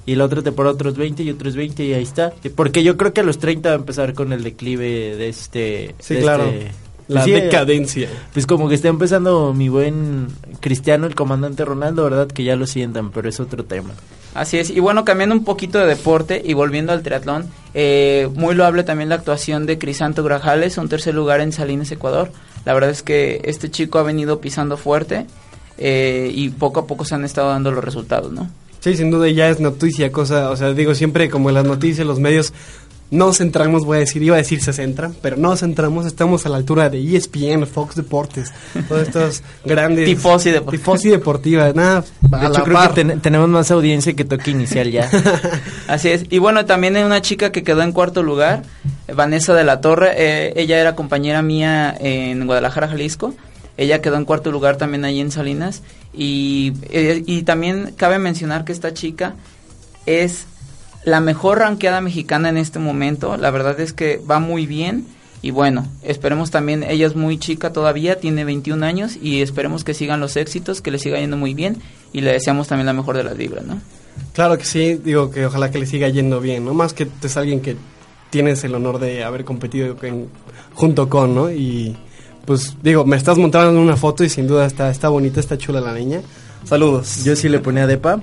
y 0.06 0.14
la 0.14 0.24
otra 0.24 0.42
temporada 0.42 0.74
otros 0.74 0.96
20 0.96 1.22
y 1.22 1.30
otros 1.30 1.54
20 1.56 1.84
y 1.84 1.92
ahí 1.94 2.02
está. 2.02 2.32
Porque 2.54 2.82
yo 2.82 2.96
creo 2.96 3.12
que 3.12 3.20
a 3.20 3.24
los 3.24 3.38
30 3.38 3.68
va 3.68 3.74
a 3.74 3.78
empezar 3.78 4.14
con 4.14 4.32
el 4.32 4.42
declive 4.42 5.16
de 5.16 5.28
este... 5.28 5.94
Sí, 5.98 6.14
de 6.14 6.20
claro. 6.20 6.44
este- 6.44 6.70
La 7.10 7.24
Sí, 7.24 7.32
decadencia. 7.32 8.08
Pues 8.32 8.46
como 8.46 8.68
que 8.68 8.74
está 8.76 8.88
empezando 8.88 9.52
mi 9.52 9.68
buen 9.68 10.28
Cristiano, 10.60 11.06
el 11.06 11.14
comandante 11.14 11.64
Ronaldo, 11.64 12.04
¿verdad? 12.04 12.28
Que 12.28 12.44
ya 12.44 12.54
lo 12.56 12.66
sientan, 12.66 13.10
pero 13.10 13.28
es 13.28 13.40
otro 13.40 13.64
tema. 13.64 13.90
Así 14.32 14.58
es, 14.58 14.70
y 14.70 14.78
bueno, 14.78 15.04
cambiando 15.04 15.34
un 15.34 15.44
poquito 15.44 15.78
de 15.78 15.86
deporte 15.86 16.40
y 16.44 16.54
volviendo 16.54 16.92
al 16.92 17.02
triatlón, 17.02 17.46
eh, 17.74 18.28
muy 18.34 18.54
loable 18.54 18.84
también 18.84 19.08
la 19.08 19.16
actuación 19.16 19.66
de 19.66 19.76
Crisanto 19.76 20.22
Grajales, 20.22 20.78
un 20.78 20.88
tercer 20.88 21.14
lugar 21.14 21.40
en 21.40 21.50
Salinas, 21.52 21.90
Ecuador. 21.90 22.30
La 22.64 22.72
verdad 22.72 22.90
es 22.90 23.02
que 23.02 23.40
este 23.44 23.70
chico 23.72 23.98
ha 23.98 24.04
venido 24.04 24.40
pisando 24.40 24.76
fuerte 24.76 25.26
eh, 25.78 26.30
y 26.32 26.50
poco 26.50 26.80
a 26.80 26.86
poco 26.86 27.04
se 27.04 27.16
han 27.16 27.24
estado 27.24 27.48
dando 27.48 27.72
los 27.72 27.82
resultados, 27.82 28.30
¿no? 28.30 28.48
Sí, 28.78 28.96
sin 28.96 29.10
duda 29.10 29.28
ya 29.28 29.48
es 29.50 29.58
noticia, 29.58 30.12
cosa, 30.12 30.50
o 30.50 30.56
sea, 30.56 30.72
digo 30.74 30.94
siempre 30.94 31.28
como 31.28 31.48
en 31.48 31.56
las 31.56 31.64
noticias, 31.64 32.06
los 32.06 32.20
medios 32.20 32.52
nos 33.10 33.38
centramos, 33.38 33.84
voy 33.84 33.96
a 33.96 34.00
decir, 34.00 34.22
iba 34.22 34.36
a 34.36 34.38
decir 34.38 34.62
se 34.62 34.72
centran, 34.72 35.14
pero 35.20 35.36
no 35.36 35.56
centramos, 35.56 36.06
estamos 36.06 36.46
a 36.46 36.48
la 36.48 36.56
altura 36.58 36.88
de 36.90 37.16
ESPN, 37.16 37.66
Fox 37.66 37.96
Deportes, 37.96 38.52
todos 38.88 39.02
estos 39.08 39.42
grandes... 39.64 40.04
Tifosi 40.06 40.50
Deportiva. 40.50 40.80
Tifosi 40.82 41.08
Deportiva, 41.10 41.72
nada, 41.72 42.04
De 42.20 42.36
a 42.36 42.40
hecho, 42.44 42.52
la 42.52 42.62
creo 42.62 42.74
par. 42.76 42.94
que 42.94 43.04
ten- 43.04 43.20
tenemos 43.20 43.48
más 43.48 43.70
audiencia 43.72 44.12
que 44.14 44.24
toque 44.24 44.52
inicial 44.52 44.90
ya. 44.90 45.10
Así 45.88 46.08
es. 46.08 46.24
Y 46.30 46.38
bueno, 46.38 46.66
también 46.66 46.94
hay 46.96 47.02
una 47.02 47.20
chica 47.20 47.50
que 47.50 47.62
quedó 47.64 47.82
en 47.82 47.92
cuarto 47.92 48.22
lugar, 48.22 48.62
Vanessa 49.12 49.54
de 49.54 49.64
la 49.64 49.80
Torre. 49.80 50.12
eh, 50.16 50.52
ella 50.56 50.78
era 50.78 50.94
compañera 50.94 51.42
mía 51.42 51.96
en 51.98 52.46
Guadalajara, 52.46 52.86
Jalisco. 52.88 53.34
Ella 53.76 54.00
quedó 54.02 54.16
en 54.16 54.24
cuarto 54.24 54.52
lugar 54.52 54.76
también 54.76 55.04
ahí 55.04 55.20
en 55.20 55.30
Salinas. 55.32 55.82
Y, 56.12 56.74
eh, 56.90 57.22
y 57.26 57.42
también 57.42 57.92
cabe 57.96 58.18
mencionar 58.18 58.64
que 58.64 58.72
esta 58.72 58.92
chica 58.94 59.34
es 60.06 60.44
la 61.04 61.20
mejor 61.20 61.58
ranqueada 61.58 62.00
mexicana 62.00 62.48
en 62.48 62.56
este 62.56 62.78
momento. 62.78 63.36
La 63.36 63.50
verdad 63.50 63.78
es 63.80 63.92
que 63.92 64.20
va 64.30 64.38
muy 64.40 64.66
bien. 64.66 65.06
Y 65.42 65.52
bueno, 65.52 65.86
esperemos 66.02 66.50
también, 66.50 66.82
ella 66.82 67.06
es 67.06 67.16
muy 67.16 67.38
chica 67.38 67.72
todavía, 67.72 68.20
tiene 68.20 68.44
21 68.44 68.84
años 68.84 69.16
y 69.22 69.40
esperemos 69.40 69.84
que 69.84 69.94
sigan 69.94 70.20
los 70.20 70.36
éxitos, 70.36 70.82
que 70.82 70.90
le 70.90 70.98
siga 70.98 71.18
yendo 71.18 71.38
muy 71.38 71.54
bien 71.54 71.78
y 72.12 72.20
le 72.20 72.32
deseamos 72.32 72.68
también 72.68 72.84
la 72.84 72.92
mejor 72.92 73.16
de 73.16 73.24
las 73.24 73.38
vibras, 73.38 73.64
¿no? 73.64 73.80
Claro 74.34 74.58
que 74.58 74.66
sí, 74.66 75.00
digo 75.02 75.30
que 75.30 75.46
ojalá 75.46 75.70
que 75.70 75.78
le 75.78 75.86
siga 75.86 76.08
yendo 76.10 76.40
bien, 76.40 76.66
¿no? 76.66 76.74
Más 76.74 76.92
que 76.92 77.08
es 77.22 77.36
alguien 77.38 77.60
que 77.62 77.76
tienes 78.28 78.62
el 78.64 78.74
honor 78.74 78.98
de 78.98 79.24
haber 79.24 79.46
competido 79.46 79.96
en- 80.02 80.28
junto 80.74 81.08
con, 81.08 81.34
¿no? 81.34 81.50
Y 81.50 81.96
pues 82.44 82.76
digo, 82.82 83.06
me 83.06 83.16
estás 83.16 83.38
montando 83.38 83.80
una 83.80 83.96
foto 83.96 84.22
y 84.24 84.28
sin 84.28 84.46
duda 84.46 84.66
está, 84.66 84.90
está 84.90 85.08
bonita, 85.08 85.40
está 85.40 85.56
chula 85.56 85.80
la 85.80 85.94
niña. 85.94 86.20
Saludos. 86.64 87.24
Yo 87.24 87.34
sí 87.34 87.48
le 87.48 87.60
ponía 87.60 87.86
depa. 87.86 88.20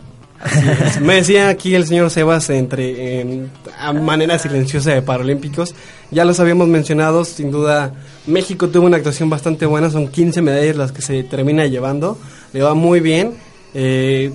Me 1.02 1.16
decía 1.16 1.50
aquí 1.50 1.74
el 1.74 1.88
señor 1.88 2.10
Sebas 2.12 2.50
entre 2.50 3.22
en, 3.22 3.52
a 3.80 3.92
manera 3.94 4.38
silenciosa 4.38 4.92
de 4.92 5.02
Paralímpicos. 5.02 5.74
Ya 6.12 6.26
los 6.26 6.40
habíamos 6.40 6.68
mencionado, 6.68 7.26
sin 7.26 7.52
duda 7.52 7.94
México 8.28 8.70
tuvo 8.70 8.86
una 8.86 8.98
actuación 8.98 9.30
bastante 9.30 9.66
buena, 9.66 9.90
son 9.90 10.08
15 10.10 10.42
medallas 10.42 10.76
las 10.76 10.92
que 10.92 11.02
se 11.02 11.24
termina 11.24 11.66
llevando, 11.66 12.18
le 12.54 12.62
va 12.62 12.74
muy 12.74 13.00
bien. 13.00 13.34
Eh, 13.74 14.32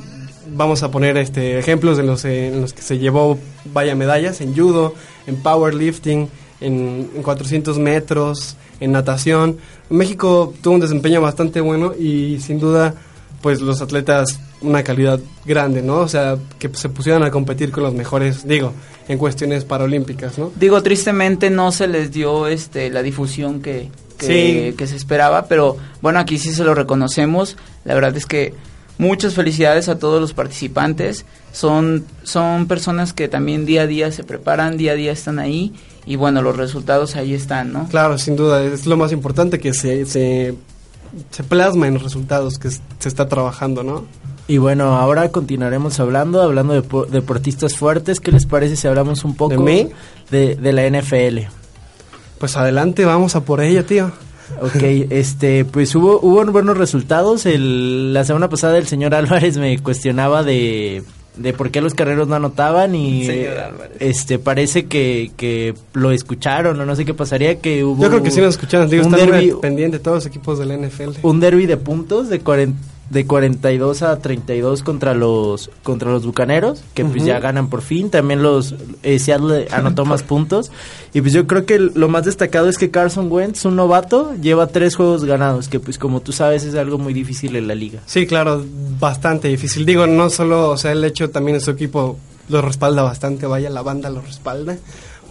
vamos 0.48 0.82
a 0.82 0.90
poner 0.90 1.16
este 1.16 1.58
ejemplos 1.58 1.98
en 1.98 2.06
los, 2.06 2.24
en 2.24 2.60
los 2.60 2.72
que 2.72 2.82
se 2.82 2.98
llevó 2.98 3.38
vaya 3.72 3.94
medallas 3.94 4.40
en 4.40 4.56
judo, 4.56 4.94
en 5.26 5.36
powerlifting, 5.36 6.28
en, 6.60 7.10
en 7.14 7.22
400 7.22 7.78
metros, 7.78 8.56
en 8.80 8.92
natación. 8.92 9.58
México 9.88 10.52
tuvo 10.62 10.74
un 10.74 10.80
desempeño 10.80 11.20
bastante 11.20 11.60
bueno 11.60 11.94
y 11.96 12.40
sin 12.40 12.58
duda 12.58 12.94
pues 13.40 13.60
los 13.60 13.80
atletas 13.82 14.40
una 14.62 14.82
calidad 14.82 15.20
grande, 15.44 15.82
¿no? 15.82 15.96
O 15.98 16.08
sea, 16.08 16.36
que 16.58 16.70
se 16.74 16.88
pusieran 16.88 17.22
a 17.22 17.30
competir 17.30 17.70
con 17.70 17.82
los 17.82 17.94
mejores, 17.94 18.46
digo, 18.46 18.72
en 19.08 19.18
cuestiones 19.18 19.64
paralímpicas, 19.64 20.38
¿no? 20.38 20.52
Digo, 20.56 20.82
tristemente 20.82 21.50
no 21.50 21.72
se 21.72 21.86
les 21.88 22.10
dio 22.12 22.46
este 22.46 22.90
la 22.90 23.02
difusión 23.02 23.60
que, 23.60 23.90
que, 24.18 24.26
Sí. 24.70 24.76
que 24.76 24.86
se 24.86 24.96
esperaba, 24.96 25.46
pero 25.46 25.76
bueno, 26.00 26.18
aquí 26.20 26.38
sí 26.38 26.52
se 26.52 26.64
lo 26.64 26.74
reconocemos. 26.74 27.56
La 27.84 27.94
verdad 27.94 28.16
es 28.16 28.26
que 28.26 28.54
muchas 28.98 29.34
felicidades 29.34 29.88
a 29.88 29.98
todos 29.98 30.20
los 30.20 30.32
participantes. 30.34 31.24
Son, 31.52 32.04
son 32.22 32.66
personas 32.66 33.12
que 33.12 33.28
también 33.28 33.66
día 33.66 33.82
a 33.82 33.86
día 33.86 34.10
se 34.12 34.24
preparan, 34.24 34.76
día 34.78 34.92
a 34.92 34.94
día 34.94 35.12
están 35.12 35.38
ahí 35.38 35.74
y 36.06 36.16
bueno, 36.16 36.40
los 36.40 36.56
resultados 36.56 37.14
ahí 37.16 37.34
están, 37.34 37.72
¿no? 37.72 37.88
Claro, 37.88 38.16
sin 38.16 38.36
duda, 38.36 38.62
es 38.64 38.86
lo 38.86 38.96
más 38.96 39.12
importante 39.12 39.58
que 39.58 39.74
se, 39.74 40.06
se, 40.06 40.54
se 41.30 41.44
plasma 41.44 41.88
en 41.88 41.94
los 41.94 42.02
resultados 42.02 42.58
que 42.58 42.70
se 42.70 42.80
está 43.08 43.28
trabajando, 43.28 43.82
¿no? 43.82 44.06
Y 44.48 44.58
bueno, 44.58 44.96
ahora 44.96 45.30
continuaremos 45.30 45.98
hablando, 46.00 46.42
hablando 46.42 46.74
de 46.74 46.82
po- 46.82 47.06
deportistas 47.06 47.76
fuertes. 47.76 48.20
¿Qué 48.20 48.32
les 48.32 48.44
parece 48.46 48.76
si 48.76 48.88
hablamos 48.88 49.24
un 49.24 49.34
poco 49.36 49.50
¿De 49.50 49.58
mí? 49.58 49.88
de, 50.30 50.56
de 50.56 50.72
la 50.72 50.86
NFL? 50.88 51.46
Pues 52.38 52.56
adelante, 52.56 53.04
vamos 53.04 53.36
a 53.36 53.44
por 53.44 53.60
ella, 53.60 53.84
tío. 53.84 54.10
Ok, 54.60 54.74
este, 55.10 55.64
pues 55.64 55.94
hubo, 55.94 56.18
hubo 56.20 56.44
buenos 56.46 56.76
resultados. 56.76 57.46
El, 57.46 58.12
la 58.12 58.24
semana 58.24 58.48
pasada 58.48 58.78
el 58.78 58.86
señor 58.86 59.14
Álvarez 59.14 59.56
me 59.58 59.78
cuestionaba 59.78 60.42
de, 60.42 61.04
de 61.36 61.52
por 61.52 61.70
qué 61.70 61.80
los 61.80 61.94
carreros 61.94 62.26
no 62.26 62.34
anotaban 62.34 62.94
y 62.96 63.24
Señor 63.24 63.58
Álvarez. 63.58 63.96
este 64.00 64.38
parece 64.40 64.86
que, 64.86 65.30
que 65.36 65.72
lo 65.94 66.10
escucharon 66.10 66.78
o 66.80 66.84
no 66.84 66.96
sé 66.96 67.04
qué 67.04 67.14
pasaría 67.14 67.60
que 67.60 67.84
hubo 67.84 68.02
Yo 68.02 68.10
creo 68.10 68.22
que 68.24 68.30
sí 68.32 68.40
nos 68.40 68.56
escucharon, 68.56 68.90
digo, 68.90 69.06
un 69.06 69.14
están 69.14 69.28
muy 69.30 69.38
derbi, 69.46 69.60
pendientes 69.62 70.02
todos 70.02 70.16
los 70.16 70.26
equipos 70.26 70.58
del 70.58 70.76
NFL. 70.88 71.10
un 71.22 71.40
derby 71.40 71.66
de 71.66 71.76
puntos 71.76 72.28
de 72.28 72.40
40 72.40 72.76
de 73.12 73.26
42 73.26 74.02
a 74.02 74.18
32 74.18 74.82
contra 74.82 75.12
los 75.12 75.70
contra 75.82 76.10
los 76.10 76.24
Bucaneros, 76.24 76.82
que 76.94 77.04
pues 77.04 77.24
ya 77.24 77.38
ganan 77.40 77.68
por 77.68 77.82
fin, 77.82 78.08
también 78.08 78.42
los 78.42 78.74
eh, 79.02 79.18
Seattle 79.18 79.68
anotó 79.70 80.06
más 80.06 80.22
puntos 80.22 80.72
y 81.12 81.20
pues 81.20 81.34
yo 81.34 81.46
creo 81.46 81.66
que 81.66 81.78
lo 81.78 82.08
más 82.08 82.24
destacado 82.24 82.70
es 82.70 82.78
que 82.78 82.90
Carson 82.90 83.30
Wentz, 83.30 83.66
un 83.66 83.76
novato, 83.76 84.34
lleva 84.40 84.68
tres 84.68 84.96
juegos 84.96 85.26
ganados, 85.26 85.68
que 85.68 85.78
pues 85.78 85.98
como 85.98 86.20
tú 86.20 86.32
sabes 86.32 86.64
es 86.64 86.74
algo 86.74 86.96
muy 86.96 87.12
difícil 87.12 87.54
en 87.56 87.68
la 87.68 87.74
liga. 87.74 88.00
Sí, 88.06 88.26
claro, 88.26 88.64
bastante 88.98 89.48
difícil. 89.48 89.84
Digo, 89.84 90.06
no 90.06 90.30
solo, 90.30 90.70
o 90.70 90.78
sea, 90.78 90.92
el 90.92 91.04
hecho 91.04 91.28
también 91.28 91.58
de 91.58 91.60
su 91.60 91.70
equipo 91.70 92.16
lo 92.48 92.62
respalda 92.62 93.02
bastante, 93.02 93.46
vaya, 93.46 93.68
la 93.68 93.82
banda 93.82 94.08
lo 94.08 94.22
respalda. 94.22 94.78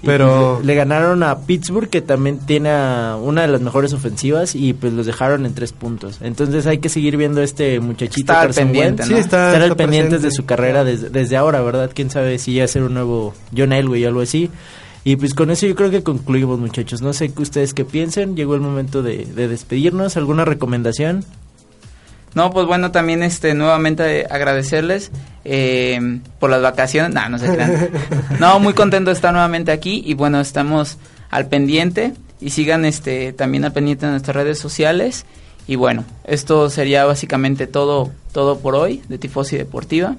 Pero 0.03 0.59
le, 0.61 0.65
le 0.67 0.75
ganaron 0.75 1.21
a 1.23 1.39
Pittsburgh, 1.39 1.89
que 1.89 2.01
también 2.01 2.39
tiene 2.39 2.69
a 2.69 3.17
una 3.21 3.41
de 3.43 3.47
las 3.49 3.61
mejores 3.61 3.93
ofensivas, 3.93 4.55
y 4.55 4.73
pues 4.73 4.93
los 4.93 5.05
dejaron 5.05 5.45
en 5.45 5.53
tres 5.53 5.73
puntos. 5.73 6.17
Entonces 6.21 6.65
hay 6.67 6.79
que 6.79 6.89
seguir 6.89 7.17
viendo 7.17 7.41
a 7.41 7.43
este 7.43 7.79
muchachito. 7.79 8.31
Estar 8.33 8.53
pendiente. 8.53 9.03
¿no? 9.03 9.07
Sí, 9.09 9.13
está- 9.15 9.47
Estar 9.49 9.55
al 9.61 9.71
está 9.71 9.75
pendientes 9.75 10.09
presente. 10.21 10.27
de 10.27 10.35
su 10.35 10.45
carrera 10.45 10.83
desde, 10.83 11.09
desde 11.09 11.37
ahora, 11.37 11.61
¿verdad? 11.61 11.91
Quién 11.93 12.09
sabe 12.09 12.39
si 12.39 12.55
ya 12.55 12.67
ser 12.67 12.83
un 12.83 12.93
nuevo 12.95 13.33
John 13.55 13.73
Elway 13.73 14.03
o 14.05 14.07
algo 14.07 14.21
así. 14.21 14.49
Y 15.03 15.15
pues 15.15 15.33
con 15.33 15.49
eso 15.49 15.65
yo 15.65 15.75
creo 15.75 15.89
que 15.89 16.03
concluimos, 16.03 16.59
muchachos. 16.59 17.01
No 17.01 17.11
sé 17.13 17.33
qué 17.33 17.41
ustedes 17.41 17.73
qué 17.73 17.85
piensen. 17.85 18.35
Llegó 18.35 18.53
el 18.55 18.61
momento 18.61 19.01
de, 19.01 19.25
de 19.25 19.47
despedirnos. 19.47 20.15
¿Alguna 20.17 20.45
recomendación? 20.45 21.23
No, 22.33 22.51
pues 22.51 22.65
bueno, 22.65 22.91
también 22.91 23.23
este 23.23 23.53
nuevamente 23.53 24.25
agradecerles 24.29 25.11
eh, 25.43 26.19
por 26.39 26.49
las 26.49 26.61
vacaciones. 26.61 27.13
No, 27.13 27.27
no 27.29 27.37
se 27.37 27.53
crean. 27.53 27.89
no, 28.39 28.59
muy 28.59 28.73
contento 28.73 29.09
de 29.09 29.15
estar 29.15 29.33
nuevamente 29.33 29.71
aquí 29.71 30.01
y 30.05 30.13
bueno, 30.13 30.39
estamos 30.39 30.97
al 31.29 31.47
pendiente 31.47 32.13
y 32.39 32.51
sigan 32.51 32.85
este 32.85 33.33
también 33.33 33.65
al 33.65 33.73
pendiente 33.73 34.05
de 34.05 34.13
nuestras 34.13 34.35
redes 34.35 34.59
sociales. 34.59 35.25
Y 35.67 35.75
bueno, 35.75 36.05
esto 36.23 36.69
sería 36.69 37.05
básicamente 37.05 37.67
todo 37.67 38.11
todo 38.31 38.59
por 38.59 38.75
hoy 38.75 39.01
de 39.09 39.17
Tifosi 39.17 39.57
Deportiva 39.57 40.15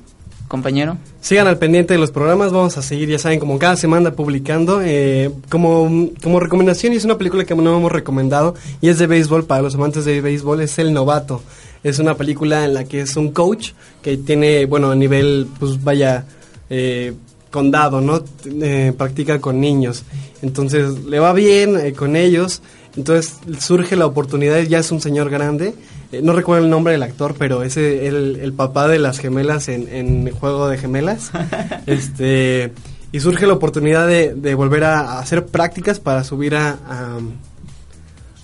compañero. 0.52 0.98
Sigan 1.22 1.46
al 1.46 1.56
pendiente 1.56 1.94
de 1.94 1.98
los 1.98 2.10
programas, 2.10 2.52
vamos 2.52 2.76
a 2.76 2.82
seguir, 2.82 3.08
ya 3.08 3.18
saben, 3.18 3.40
como 3.40 3.58
cada 3.58 3.74
semana 3.74 4.12
publicando. 4.12 4.82
Eh, 4.84 5.30
como, 5.48 6.10
como 6.22 6.40
recomendación, 6.40 6.92
y 6.92 6.96
es 6.96 7.06
una 7.06 7.16
película 7.16 7.46
que 7.46 7.54
no 7.54 7.74
hemos 7.74 7.90
recomendado, 7.90 8.54
y 8.82 8.90
es 8.90 8.98
de 8.98 9.06
béisbol, 9.06 9.46
para 9.46 9.62
los 9.62 9.74
amantes 9.76 10.04
de 10.04 10.20
béisbol, 10.20 10.60
es 10.60 10.78
El 10.78 10.92
Novato. 10.92 11.40
Es 11.84 11.98
una 11.98 12.16
película 12.16 12.64
en 12.64 12.74
la 12.74 12.84
que 12.84 13.00
es 13.00 13.16
un 13.16 13.32
coach 13.32 13.72
que 14.02 14.16
tiene, 14.16 14.66
bueno, 14.66 14.90
a 14.90 14.94
nivel, 14.94 15.48
pues 15.58 15.82
vaya, 15.82 16.24
eh, 16.70 17.12
condado, 17.50 18.00
¿no? 18.00 18.24
Eh, 18.46 18.92
practica 18.96 19.40
con 19.40 19.60
niños. 19.60 20.04
Entonces, 20.42 21.04
le 21.04 21.18
va 21.18 21.32
bien 21.32 21.78
eh, 21.78 21.92
con 21.92 22.16
ellos. 22.16 22.62
Entonces 22.96 23.38
surge 23.58 23.96
la 23.96 24.06
oportunidad, 24.06 24.60
ya 24.62 24.78
es 24.78 24.92
un 24.92 25.00
señor 25.00 25.30
grande, 25.30 25.74
eh, 26.12 26.20
no 26.22 26.34
recuerdo 26.34 26.64
el 26.64 26.70
nombre 26.70 26.92
del 26.92 27.02
actor, 27.02 27.34
pero 27.38 27.62
es 27.62 27.78
el, 27.78 28.36
el 28.36 28.52
papá 28.52 28.86
de 28.86 28.98
las 28.98 29.18
gemelas 29.18 29.68
en, 29.68 29.88
en 29.88 30.30
Juego 30.30 30.68
de 30.68 30.76
Gemelas. 30.76 31.30
este 31.86 32.72
Y 33.10 33.20
surge 33.20 33.46
la 33.46 33.54
oportunidad 33.54 34.06
de, 34.06 34.34
de 34.34 34.54
volver 34.54 34.84
a, 34.84 35.18
hacer 35.18 35.46
prácticas 35.46 36.00
para 36.00 36.22
subir 36.22 36.54
a, 36.54 37.18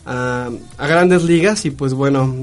a, 0.06 0.50
a, 0.78 0.86
grandes 0.86 1.24
ligas 1.24 1.66
y 1.66 1.70
pues 1.70 1.92
bueno, 1.92 2.34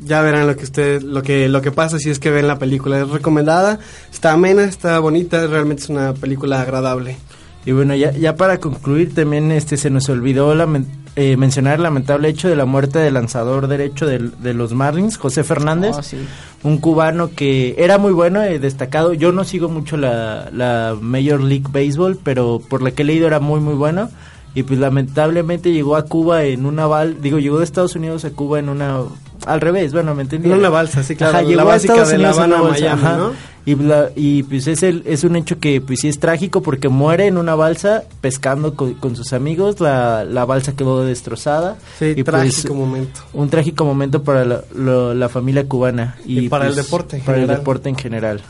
ya 0.00 0.20
verán 0.22 0.46
lo 0.46 0.56
que 0.56 0.64
usted, 0.64 1.02
lo 1.02 1.22
que, 1.22 1.48
lo 1.48 1.62
que 1.62 1.72
pasa 1.72 1.98
si 1.98 2.10
es 2.10 2.18
que 2.18 2.30
ven 2.30 2.46
la 2.46 2.58
película. 2.58 3.00
Es 3.00 3.08
recomendada, 3.08 3.78
está 4.12 4.32
amena, 4.32 4.64
está 4.64 4.98
bonita, 4.98 5.46
realmente 5.46 5.84
es 5.84 5.88
una 5.88 6.12
película 6.14 6.60
agradable. 6.60 7.16
Y 7.64 7.72
bueno, 7.72 7.94
ya, 7.96 8.12
ya 8.12 8.36
para 8.36 8.58
concluir 8.58 9.12
también 9.14 9.50
este 9.50 9.76
se 9.76 9.90
nos 9.90 10.08
olvidó 10.08 10.54
la, 10.54 10.68
eh, 11.16 11.36
mencionar 11.36 11.76
el 11.76 11.82
lamentable 11.82 12.28
hecho 12.28 12.48
de 12.48 12.54
la 12.54 12.64
muerte 12.64 13.00
del 13.00 13.14
lanzador 13.14 13.66
derecho 13.66 14.06
de, 14.06 14.18
de 14.18 14.54
los 14.54 14.72
Marlins, 14.72 15.16
José 15.16 15.42
Fernández, 15.42 15.96
Oh, 15.98 16.02
sí. 16.02 16.16
un 16.62 16.78
cubano 16.78 17.30
que 17.34 17.74
era 17.78 17.98
muy 17.98 18.12
bueno 18.12 18.48
y 18.48 18.58
destacado. 18.58 19.14
Yo 19.14 19.32
no 19.32 19.42
sigo 19.42 19.68
mucho 19.68 19.96
la, 19.96 20.48
la 20.52 20.94
Major 21.00 21.40
League 21.40 21.66
Baseball, 21.72 22.16
pero 22.22 22.60
por 22.68 22.82
lo 22.82 22.94
que 22.94 23.02
he 23.02 23.04
leído 23.06 23.26
era 23.26 23.40
muy, 23.40 23.58
muy 23.58 23.74
bueno. 23.74 24.10
Y 24.54 24.62
pues 24.62 24.78
lamentablemente 24.78 25.72
llegó 25.72 25.96
a 25.96 26.04
Cuba 26.06 26.44
en 26.44 26.64
una 26.66 26.86
bal, 26.86 27.20
digo, 27.20 27.38
llegó 27.40 27.58
de 27.58 27.64
Estados 27.64 27.96
Unidos 27.96 28.24
a 28.24 28.30
Cuba 28.30 28.58
en 28.60 28.68
una, 28.68 29.00
al 29.46 29.60
revés, 29.60 29.92
bueno, 29.92 30.14
¿me 30.14 30.22
entendí? 30.22 30.50
En 30.50 30.58
una 30.58 30.68
balsa, 30.68 31.02
sí, 31.02 31.16
claro, 31.16 31.34
Ajá, 31.38 31.42
la 31.42 31.48
llegó 31.48 31.70
a 31.70 31.76
Estados 31.76 32.08
de 32.10 32.18
La 32.18 32.30
Unidos 32.30 32.36
en 32.36 32.42
Habana 32.42 32.56
una 32.56 32.64
a 32.64 32.68
balsa, 32.68 32.84
Miami, 32.84 33.02
ajá. 33.02 33.16
¿no? 33.16 33.32
Y, 33.64 33.74
la- 33.74 34.10
y 34.14 34.42
pues 34.44 34.66
es, 34.68 34.82
el, 34.84 35.02
es 35.06 35.24
un 35.24 35.34
hecho 35.34 35.58
que 35.58 35.80
pues 35.80 36.00
sí 36.00 36.08
es 36.08 36.20
trágico 36.20 36.62
porque 36.62 36.88
muere 36.88 37.26
en 37.26 37.36
una 37.36 37.54
balsa 37.56 38.04
pescando 38.20 38.74
con, 38.74 38.94
con 38.94 39.16
sus 39.16 39.32
amigos, 39.32 39.80
la, 39.80 40.24
la 40.24 40.44
balsa 40.44 40.74
quedó 40.76 41.04
destrozada. 41.04 41.76
Sí, 41.98 42.12
y 42.16 42.22
trágico 42.22 42.74
momento. 42.74 43.20
Un 43.32 43.48
trágico 43.50 43.84
momento 43.84 44.22
para 44.22 44.44
la, 44.44 44.60
lo- 44.74 45.14
la 45.14 45.28
familia 45.28 45.66
cubana. 45.66 46.16
Y 46.24 46.48
para 46.48 46.68
el 46.68 46.76
deporte 46.76 47.16
en 47.16 47.22
Para 47.24 47.38
el 47.38 47.42
general. 47.42 47.58
deporte 47.60 47.88
en 47.88 47.96
general. 47.96 48.40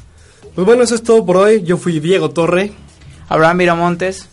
Pues 0.55 0.67
bueno, 0.67 0.83
eso 0.83 0.95
es 0.95 1.03
todo 1.03 1.25
por 1.25 1.37
hoy. 1.39 1.63
Yo 1.63 1.77
fui 1.79 1.99
Diego 2.01 2.31
Torre 2.31 2.73
Abraham 3.29 3.57
Miramontes. 3.59 4.29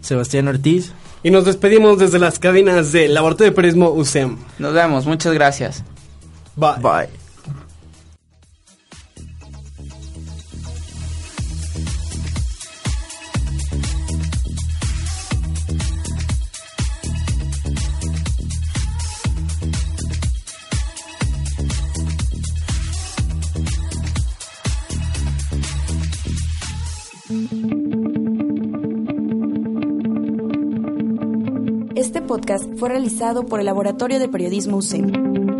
Sebastián 0.00 0.46
Ortiz. 0.46 0.92
y 1.24 1.32
nos 1.32 1.44
despedimos 1.46 1.98
desde 1.98 2.20
las 2.20 2.38
cabinas 2.38 2.92
del 2.92 3.12
Laboratorio 3.12 3.50
de 3.50 3.56
Periodismo 3.56 3.90
USEM. 3.90 4.36
Nos 4.60 4.72
vemos, 4.72 5.04
muchas 5.06 5.32
gracias. 5.34 5.82
Bye. 6.58 6.80
Bye. 6.82 7.08
Este 31.94 32.20
podcast 32.20 32.64
fue 32.78 32.88
realizado 32.88 33.44
por 33.46 33.60
el 33.60 33.66
Laboratorio 33.66 34.18
de 34.18 34.28
Periodismo 34.28 34.78
UCEM. 34.78 35.57